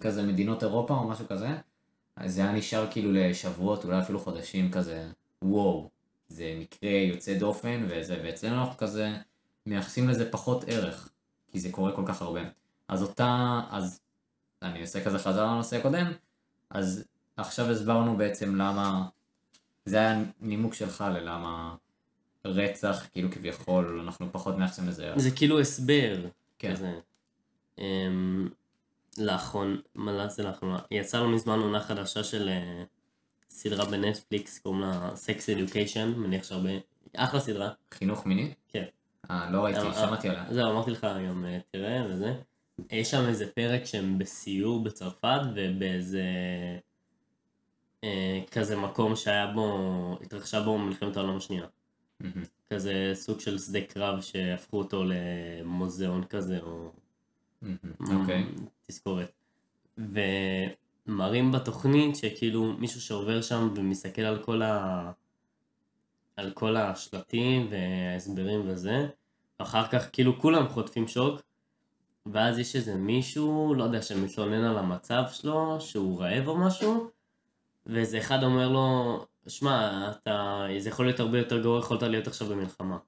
[0.00, 1.48] כזה מדינות אירופה או משהו כזה,
[2.16, 5.08] אז זה היה נשאר כאילו לשבועות, אולי אפילו חודשים כזה,
[5.42, 5.90] וואו,
[6.28, 9.16] זה מקרה יוצא דופן וזה, ואצלנו אנחנו כזה
[9.66, 11.08] מייחסים לזה פחות ערך,
[11.48, 12.40] כי זה קורה כל כך הרבה.
[12.88, 14.00] אז אותה, אז
[14.62, 16.12] אני עושה כזה חזרה לנושא הקודם,
[16.70, 17.04] אז
[17.36, 19.08] עכשיו הסברנו בעצם למה,
[19.84, 21.74] זה היה נימוק שלך ללמה
[22.44, 25.18] רצח, כאילו כביכול, אנחנו פחות מייחסים לזה ערך.
[25.18, 26.26] זה כאילו הסבר.
[26.58, 26.72] כן.
[26.72, 27.00] כזה.
[27.78, 28.48] אמ,
[29.18, 30.78] לאחרון, מה זה לאחרונה?
[30.90, 32.84] יצא לא מזמן עונה חדשה של אה,
[33.50, 36.70] סדרה בנטפליקס, קוראים לה Sex Education, מניח שהרבה...
[37.16, 37.70] אחלה סדרה.
[37.94, 38.54] חינוך מיני?
[38.68, 38.84] כן.
[39.30, 40.44] אה, לא ראיתי, אה, שמעתי עליה.
[40.50, 42.34] זהו, אמרתי לך גם אה, תראה וזה.
[42.90, 46.22] יש שם איזה פרק שהם בסיור בצרפת ובאיזה
[48.04, 51.66] אה, כזה מקום שהיה בו, התרחשה בו מלחמת העולם השנייה.
[52.70, 56.90] כזה סוג של שדה קרב שהפכו אותו למוזיאון כזה או.
[58.00, 58.44] אוקיי.
[58.86, 59.32] תזכורת.
[61.08, 65.12] ומראים בתוכנית שכאילו מישהו שעובר שם ומסתכל על כל ה...
[66.36, 69.08] על כל השלטים וההסברים וזה,
[69.60, 71.40] ואחר כך כאילו כולם חוטפים שוק,
[72.26, 77.10] ואז יש איזה מישהו, לא יודע, שמתלונן על המצב שלו, שהוא רעב או משהו,
[77.86, 82.48] ואיזה אחד אומר לו, שמע, אתה, זה יכול להיות הרבה יותר גרוע, יכולת להיות עכשיו
[82.48, 82.98] במלחמה.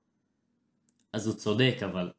[1.12, 2.10] אז הוא צודק, אבל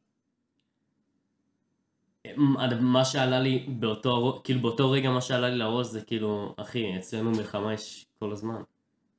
[2.80, 7.30] מה שעלה לי באותו, כאילו באותו רגע מה שעלה לי לראש זה כאילו, אחי, אצלנו
[7.30, 8.62] מלחמה יש כל הזמן.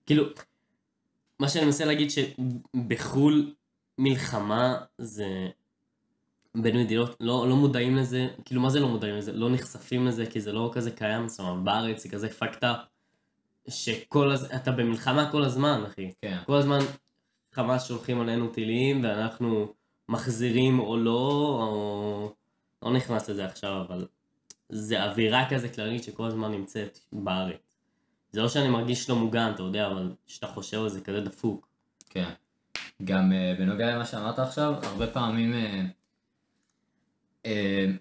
[0.05, 0.23] כאילו,
[1.39, 3.53] מה שאני מנסה להגיד שבחו"ל
[3.97, 5.49] מלחמה זה
[6.55, 9.33] בין מדינות, לא, לא מודעים לזה, כאילו מה זה לא מודעים לזה?
[9.33, 13.69] לא נחשפים לזה כי זה לא כזה קיים, זאת אומרת בארץ זה כזה fucked up,
[13.69, 14.43] שכל הז...
[14.43, 16.11] אתה במלחמה כל הזמן, אחי.
[16.21, 16.37] כן.
[16.45, 16.79] כל הזמן
[17.53, 19.73] חמאס שולחים עלינו טילים ואנחנו
[20.09, 22.33] מחזירים או לא, או...
[22.83, 24.07] לא נכנס לזה עכשיו, אבל
[24.69, 27.77] זה אווירה כזה כללית שכל הזמן נמצאת בארץ.
[28.31, 31.67] זה לא שאני מרגיש לא מוגן, אתה יודע, אבל כשאתה חושב על זה כזה דפוק.
[32.09, 32.29] כן.
[33.03, 37.49] גם uh, בנוגע למה שאמרת עכשיו, הרבה פעמים uh, uh,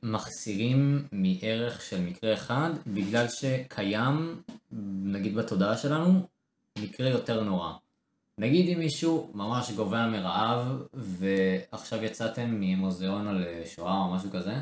[0.03, 4.43] מחסירים מערך של מקרה אחד, בגלל שקיים,
[5.05, 6.27] נגיד בתודעה שלנו,
[6.79, 7.73] מקרה יותר נורא.
[8.39, 14.55] נגיד אם מישהו ממש גובע מרעב, ועכשיו יצאתם ממוזיאון על אה, שואה או משהו כזה,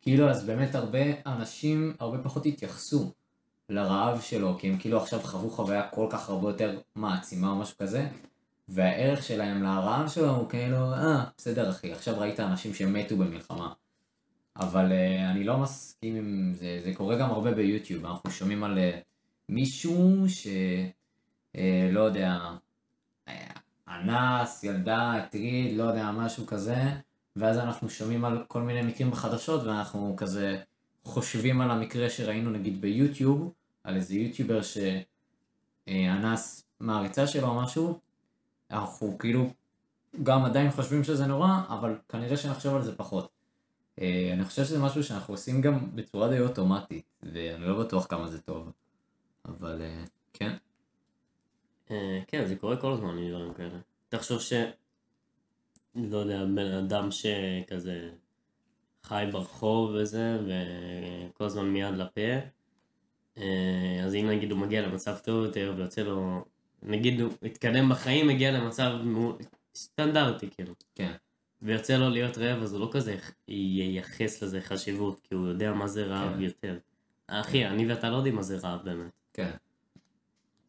[0.00, 3.12] כאילו אז באמת הרבה אנשים הרבה פחות התייחסו
[3.68, 7.76] לרעב שלו, כי הם כאילו עכשיו חוו חוויה כל כך הרבה יותר מעצימה או משהו
[7.78, 8.08] כזה,
[8.68, 13.72] והערך שלהם לרעב שלו הוא כאילו, אה, בסדר אחי, עכשיו ראית אנשים שמתו במלחמה.
[14.56, 18.78] אבל אה, אני לא מסכים עם זה, זה קורה גם הרבה ביוטיוב, אנחנו שומעים על
[18.78, 18.98] אה,
[19.48, 20.46] מישהו ש...
[21.56, 22.38] אה, לא יודע,
[23.88, 26.76] אנס, ילדה, הטריד, לא יודע, משהו כזה,
[27.36, 30.60] ואז אנחנו שומעים על כל מיני מקרים בחדשות, ואנחנו כזה
[31.04, 33.52] חושבים על המקרה שראינו נגיד ביוטיוב,
[33.84, 34.60] על איזה יוטיובר
[35.86, 38.00] שאנס מעריצה שלו או משהו,
[38.70, 39.50] אנחנו כאילו
[40.22, 43.28] גם עדיין חושבים שזה נורא, אבל כנראה שנחשוב על זה פחות.
[44.00, 48.26] אה, אני חושב שזה משהו שאנחנו עושים גם בצורה די אוטומטית, ואני לא בטוח כמה
[48.28, 48.72] זה טוב.
[49.44, 50.56] אבל אה, כן.
[51.90, 53.78] אה, כן, זה קורה כל הזמן עם דברים כאלה.
[54.08, 54.52] תחשוב ש...
[55.94, 58.10] לא יודע, בן אדם שכזה
[59.04, 62.20] חי ברחוב וזה, וכל הזמן מיד לפה,
[63.38, 66.44] אה, אז אם נגיד הוא מגיע למצב טוב יותר ויוצא לו,
[66.82, 68.92] נגיד הוא התקדם בחיים, מגיע למצב
[69.74, 71.12] סטנדרטי כאילו, כן.
[71.62, 73.16] ויוצא לו להיות רעב, אז הוא לא כזה
[73.48, 76.40] ייחס לזה חשיבות, כי הוא יודע מה זה רעב כן.
[76.40, 76.78] יותר.
[77.26, 79.10] אחי, אני ואתה לא יודעים מה זה רעב באמת.
[79.32, 79.50] כן.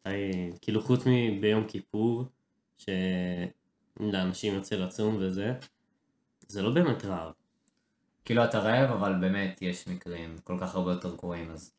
[0.04, 2.24] היי, כאילו חוץ מביום כיפור,
[2.76, 5.54] שלאנשים יוצא לצום וזה,
[6.48, 7.32] זה לא באמת רעב.
[8.24, 11.72] כאילו אתה רעב, אבל באמת יש מקרים כל כך הרבה יותר גרועים, אז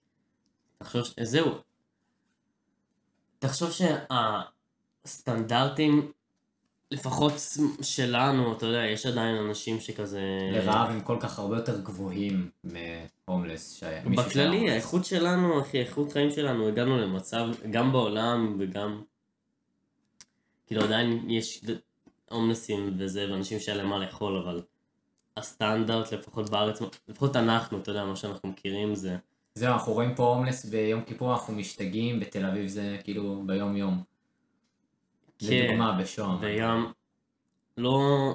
[0.78, 1.14] תחשוב, ש...
[1.22, 1.52] זהו.
[3.40, 3.72] תחשוב
[5.06, 6.12] שהסטנדרטים,
[6.94, 7.34] לפחות
[7.82, 10.22] שלנו, אתה יודע, יש עדיין אנשים שכזה...
[10.52, 13.74] לרעב הם כל כך הרבה יותר גבוהים מהומלס.
[13.74, 14.74] ש- מישהו בכללי, שהיה.
[14.74, 19.02] האיכות שלנו, אחי, האיכות חיים שלנו, הגענו למצב, גם בעולם וגם...
[20.68, 21.62] כאילו עדיין יש
[22.30, 24.62] הומלסים וזה, ואנשים שאין להם מה לאכול, אבל
[25.38, 29.16] הסטנדרט, לפחות בארץ, לפחות אנחנו, אתה יודע, מה שאנחנו מכירים זה...
[29.56, 34.13] זהו, אנחנו רואים פה הומלס ביום כיפור, אנחנו משתגעים, בתל אביב זה כאילו ביום יום.
[35.50, 36.38] כן, לדוגמה, בשוהם.
[36.42, 36.92] וגם
[37.78, 38.34] לא...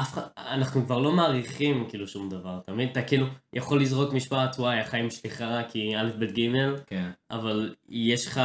[0.00, 2.88] אף אחד, אנחנו כבר לא מעריכים כאילו שום דבר, אתה מבין?
[2.88, 6.48] אתה כאילו יכול לזרוק משפט, וואי, החיים שלי חרא כי א', ב', ג',
[6.86, 7.10] כן.
[7.30, 8.40] אבל יש לך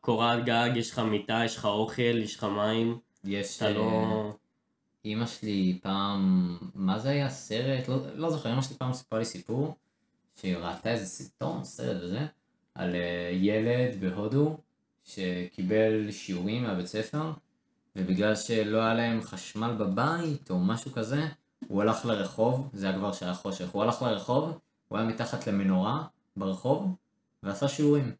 [0.00, 3.56] קורת גג, יש לך מיטה, יש לך אוכל, יש לך מים, יש...
[3.56, 4.32] אתה לא...
[5.04, 7.28] אימא שלי פעם, מה זה היה?
[7.28, 7.88] סרט?
[7.88, 9.74] לא, לא זוכר, אימא שלי פעם סיפרה לי סיפור,
[10.40, 12.26] שהיא ראתה איזה סרטון, סרט וזה,
[12.74, 14.56] על אה, ילד בהודו
[15.08, 17.32] שקיבל שיעורים מהבית ספר,
[17.96, 21.26] ובגלל שלא היה להם חשמל בבית או משהו כזה,
[21.68, 26.04] הוא הלך לרחוב, זה היה כבר שהיה חושך, הוא הלך לרחוב, הוא היה מתחת למנורה
[26.36, 26.94] ברחוב,
[27.42, 28.12] ועשה שיעורים.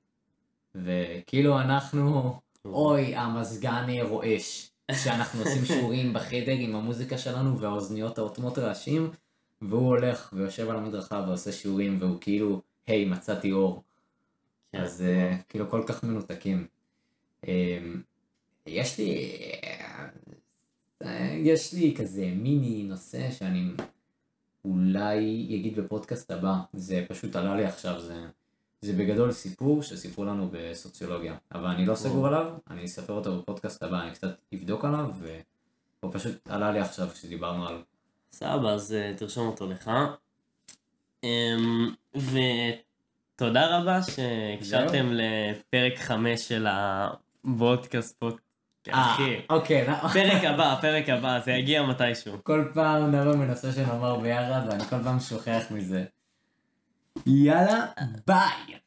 [0.74, 4.70] וכאילו אנחנו, אוי, המזגן רועש.
[4.92, 9.10] שאנחנו עושים שיעורים בחדר עם המוזיקה שלנו והאוזניות האוטמות רעשים,
[9.62, 13.82] והוא הולך ויושב על המדרכה ועושה שיעורים והוא כאילו, היי, מצאתי אור.
[14.72, 14.80] כן.
[14.80, 16.66] אז אה, כאילו כל כך מנותקים.
[17.46, 17.78] אה,
[18.66, 19.32] יש לי,
[21.02, 23.70] אה, יש לי כזה מיני נושא שאני
[24.64, 28.26] אולי אגיד בפודקאסט הבא, זה פשוט עלה לי עכשיו, זה,
[28.80, 33.82] זה בגדול סיפור שסיפרו לנו בסוציולוגיה, אבל אני לא סגור עליו, אני אספר אותו בפודקאסט
[33.82, 37.82] הבא, אני קצת אבדוק עליו, והוא פשוט עלה לי עכשיו כשדיברנו על...
[38.32, 39.90] סבבה, אז אה, תרשום אותו לך.
[41.24, 46.66] אמ, ותודה רבה שהקשבתם לפרק 5 של
[47.54, 48.34] הפודקאסט פוד...
[48.90, 52.32] אחי, אוקיי, פרק הבא, פרק הבא, זה יגיע מתישהו.
[52.42, 56.04] כל פעם נבוא מנושא שנאמר ביחד, ואני כל פעם שוכח מזה.
[57.26, 57.86] יאללה,
[58.26, 58.78] ביי!